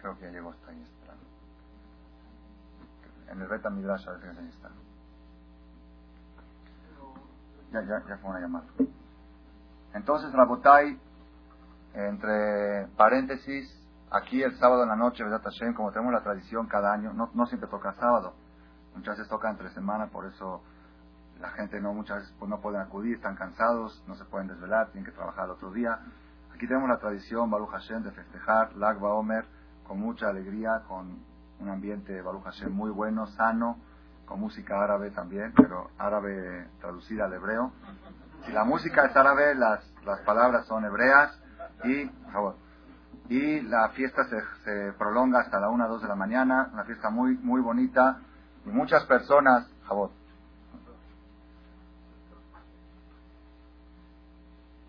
Creo 0.00 0.16
que 0.18 0.24
ya 0.26 0.30
llegó 0.30 0.50
hasta 0.50 0.70
ahí. 0.70 0.84
En 3.30 3.42
el 3.42 3.48
Beta 3.48 3.70
Midrash 3.70 4.08
a 4.08 4.12
ver 4.12 4.34
si 4.34 4.48
está. 4.48 4.70
Ya, 7.72 7.82
ya, 7.82 8.02
ya 8.08 8.16
fue 8.16 8.30
una 8.30 8.40
llamada. 8.40 8.64
Entonces, 9.92 10.32
Rabotai, 10.32 10.98
entre 11.94 12.86
paréntesis, 12.96 13.74
aquí 14.10 14.42
el 14.42 14.56
sábado 14.58 14.82
en 14.82 14.88
la 14.88 14.96
noche, 14.96 15.24
¿verdad, 15.24 15.42
Hashem? 15.42 15.74
Como 15.74 15.92
tenemos 15.92 16.12
la 16.12 16.22
tradición 16.22 16.66
cada 16.66 16.92
año, 16.92 17.12
no, 17.12 17.30
no 17.34 17.46
siempre 17.46 17.68
toca 17.68 17.94
sábado, 17.94 18.34
muchas 18.94 19.16
veces 19.16 19.28
toca 19.28 19.50
entre 19.50 19.70
semana, 19.70 20.06
por 20.06 20.26
eso 20.26 20.62
la 21.40 21.50
gente 21.50 21.80
no 21.80 21.94
muchas 21.94 22.18
veces 22.18 22.34
pues, 22.38 22.48
no 22.48 22.60
pueden 22.60 22.80
acudir, 22.80 23.16
están 23.16 23.36
cansados, 23.36 24.02
no 24.06 24.14
se 24.16 24.24
pueden 24.24 24.48
desvelar, 24.48 24.90
tienen 24.90 25.04
que 25.04 25.16
trabajar 25.16 25.44
el 25.44 25.52
otro 25.52 25.70
día. 25.70 25.98
Aquí 26.54 26.66
tenemos 26.66 26.88
la 26.88 26.98
tradición, 26.98 27.50
Baruch 27.50 27.70
Hashem, 27.70 28.02
de 28.02 28.10
festejar 28.10 28.74
Lag 28.74 29.02
Omer 29.02 29.44
con 29.86 30.00
mucha 30.00 30.28
alegría, 30.28 30.82
con 30.88 31.18
un 31.60 31.68
ambiente, 31.68 32.20
Baruch 32.20 32.44
Hashem, 32.44 32.72
muy 32.72 32.90
bueno, 32.90 33.26
sano, 33.28 33.78
con 34.26 34.40
música 34.40 34.82
árabe 34.82 35.10
también, 35.10 35.52
pero 35.56 35.90
árabe 35.98 36.68
traducida 36.80 37.24
al 37.24 37.32
hebreo. 37.32 37.72
Si 38.44 38.52
la 38.52 38.64
música 38.64 39.06
es 39.06 39.16
árabe, 39.16 39.54
las, 39.54 39.80
las 40.04 40.20
palabras 40.20 40.66
son 40.66 40.84
hebreas 40.84 41.40
y, 41.84 42.10
y 43.28 43.60
la 43.62 43.90
fiesta 43.90 44.24
se, 44.24 44.40
se 44.64 44.92
prolonga 44.98 45.40
hasta 45.40 45.60
la 45.60 45.68
1 45.68 45.88
2 45.88 46.02
de 46.02 46.08
la 46.08 46.16
mañana, 46.16 46.70
una 46.72 46.84
fiesta 46.84 47.10
muy, 47.10 47.36
muy 47.38 47.60
bonita 47.60 48.20
y 48.64 48.70
muchas 48.70 49.04
personas, 49.04 49.70
Jabot. 49.86 50.12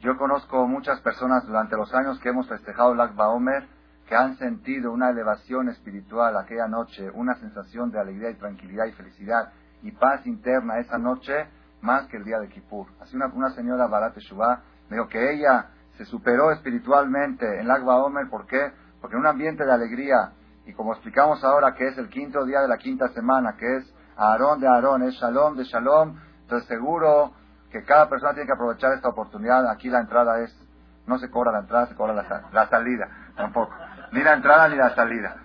Yo 0.02 0.18
conozco 0.18 0.66
muchas 0.66 1.02
personas 1.02 1.46
durante 1.46 1.76
los 1.76 1.94
años 1.94 2.20
que 2.20 2.30
hemos 2.30 2.48
festejado 2.48 2.94
el 2.94 3.02
Akba 3.02 3.30
Omer 3.30 3.68
que 4.10 4.16
han 4.16 4.38
sentido 4.38 4.92
una 4.92 5.12
elevación 5.12 5.70
espiritual 5.70 6.36
aquella 6.36 6.68
noche, 6.68 7.12
una 7.12 7.36
sensación 7.36 7.92
de 7.92 8.00
alegría 8.00 8.32
y 8.32 8.36
tranquilidad 8.36 8.86
y 8.86 8.92
felicidad 8.94 9.54
y 9.84 9.92
paz 9.92 10.26
interna 10.26 10.80
esa 10.80 10.98
noche, 10.98 11.48
más 11.82 12.08
que 12.08 12.18
el 12.18 12.24
día 12.24 12.40
de 12.40 12.50
Kippur. 12.50 12.88
Así 13.00 13.16
una, 13.16 13.28
una 13.28 13.52
señora 13.52 13.86
Barat 13.86 14.18
Shubá 14.18 14.64
me 14.90 14.98
dijo 14.98 15.08
que 15.10 15.34
ella 15.34 15.70
se 16.00 16.06
superó 16.06 16.52
espiritualmente 16.52 17.60
en 17.60 17.68
Lagba 17.68 17.98
Omer, 17.98 18.30
¿por 18.30 18.48
qué? 18.48 18.72
Porque 19.02 19.18
en 19.18 19.20
un 19.20 19.28
ambiente 19.28 19.66
de 19.66 19.74
alegría, 19.74 20.32
y 20.66 20.72
como 20.72 20.94
explicamos 20.94 21.44
ahora 21.44 21.76
que 21.76 21.90
es 21.90 21.98
el 21.98 22.08
quinto 22.08 22.46
día 22.46 22.62
de 22.62 22.70
la 22.70 22.78
quinta 22.78 23.10
semana, 23.10 23.58
que 23.58 23.76
es 23.76 23.94
Aarón 24.16 24.62
de 24.62 24.68
Aarón, 24.68 25.04
es 25.04 25.16
Shalom 25.16 25.58
de 25.58 25.66
Shalom, 25.66 26.18
entonces 26.44 26.70
seguro 26.70 27.34
que 27.70 27.84
cada 27.84 28.08
persona 28.08 28.34
tiene 28.34 28.48
que 28.48 28.54
aprovechar 28.54 28.94
esta 28.94 29.10
oportunidad. 29.10 29.70
Aquí 29.70 29.90
la 29.90 30.00
entrada 30.00 30.40
es, 30.40 30.58
no 31.06 31.20
se 31.20 31.30
cobra 31.30 31.52
la 31.52 31.60
entrada, 31.60 31.88
se 31.88 31.96
cobra 31.96 32.14
la, 32.14 32.50
la 32.50 32.70
salida, 32.70 33.08
tampoco 33.36 33.76
ni 34.12 34.24
la 34.24 34.34
entrada 34.34 34.70
ni 34.70 34.76
la 34.76 34.96
salida. 34.96 35.36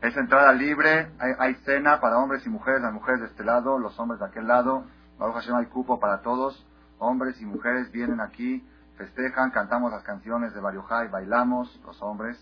Es 0.00 0.16
entrada 0.16 0.52
libre, 0.52 1.10
hay, 1.18 1.54
cena 1.64 2.00
para 2.00 2.18
hombres 2.18 2.46
y 2.46 2.48
mujeres, 2.48 2.82
las 2.82 2.92
mujeres 2.92 3.20
de 3.20 3.26
este 3.26 3.44
lado, 3.44 3.78
los 3.78 3.98
hombres 3.98 4.20
de 4.20 4.26
aquel 4.26 4.46
lado. 4.46 4.84
Baruch 5.18 5.34
Hashem 5.34 5.56
hay 5.56 5.66
cupo 5.66 5.98
para 5.98 6.22
todos. 6.22 6.64
Hombres 6.98 7.40
y 7.40 7.44
mujeres 7.44 7.90
vienen 7.90 8.20
aquí, 8.20 8.64
festejan, 8.98 9.50
cantamos 9.52 9.90
las 9.90 10.02
canciones 10.02 10.52
de 10.52 10.60
Jai, 10.60 11.08
bailamos, 11.08 11.80
los 11.86 12.02
hombres, 12.02 12.36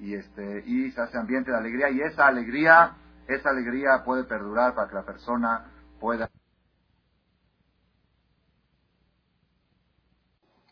y 0.00 0.14
este, 0.14 0.62
y 0.64 0.90
se 0.92 1.00
hace 1.00 1.18
ambiente 1.18 1.50
de 1.50 1.58
alegría, 1.58 1.90
y 1.90 2.00
esa 2.00 2.28
alegría, 2.28 2.92
esa 3.28 3.50
alegría 3.50 4.02
puede 4.04 4.24
perdurar 4.24 4.74
para 4.74 4.88
que 4.88 4.94
la 4.94 5.04
persona 5.04 5.66
pueda. 6.00 6.30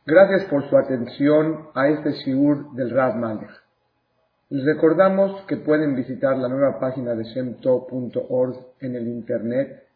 Gracias 0.06 0.48
por 0.48 0.68
su 0.68 0.76
atención 0.76 1.68
a 1.74 1.88
este 1.88 2.12
shiur 2.12 2.72
del 2.72 2.90
Rav 2.90 3.16
Malech. 3.16 3.50
Les 4.48 4.64
recordamos 4.64 5.44
que 5.46 5.56
pueden 5.56 5.94
visitar 5.94 6.36
la 6.36 6.48
nueva 6.48 6.78
página 6.78 7.14
de 7.14 7.24
shemtov.org 7.24 8.56
en 8.80 8.96
el 8.96 9.08
internet 9.08 9.88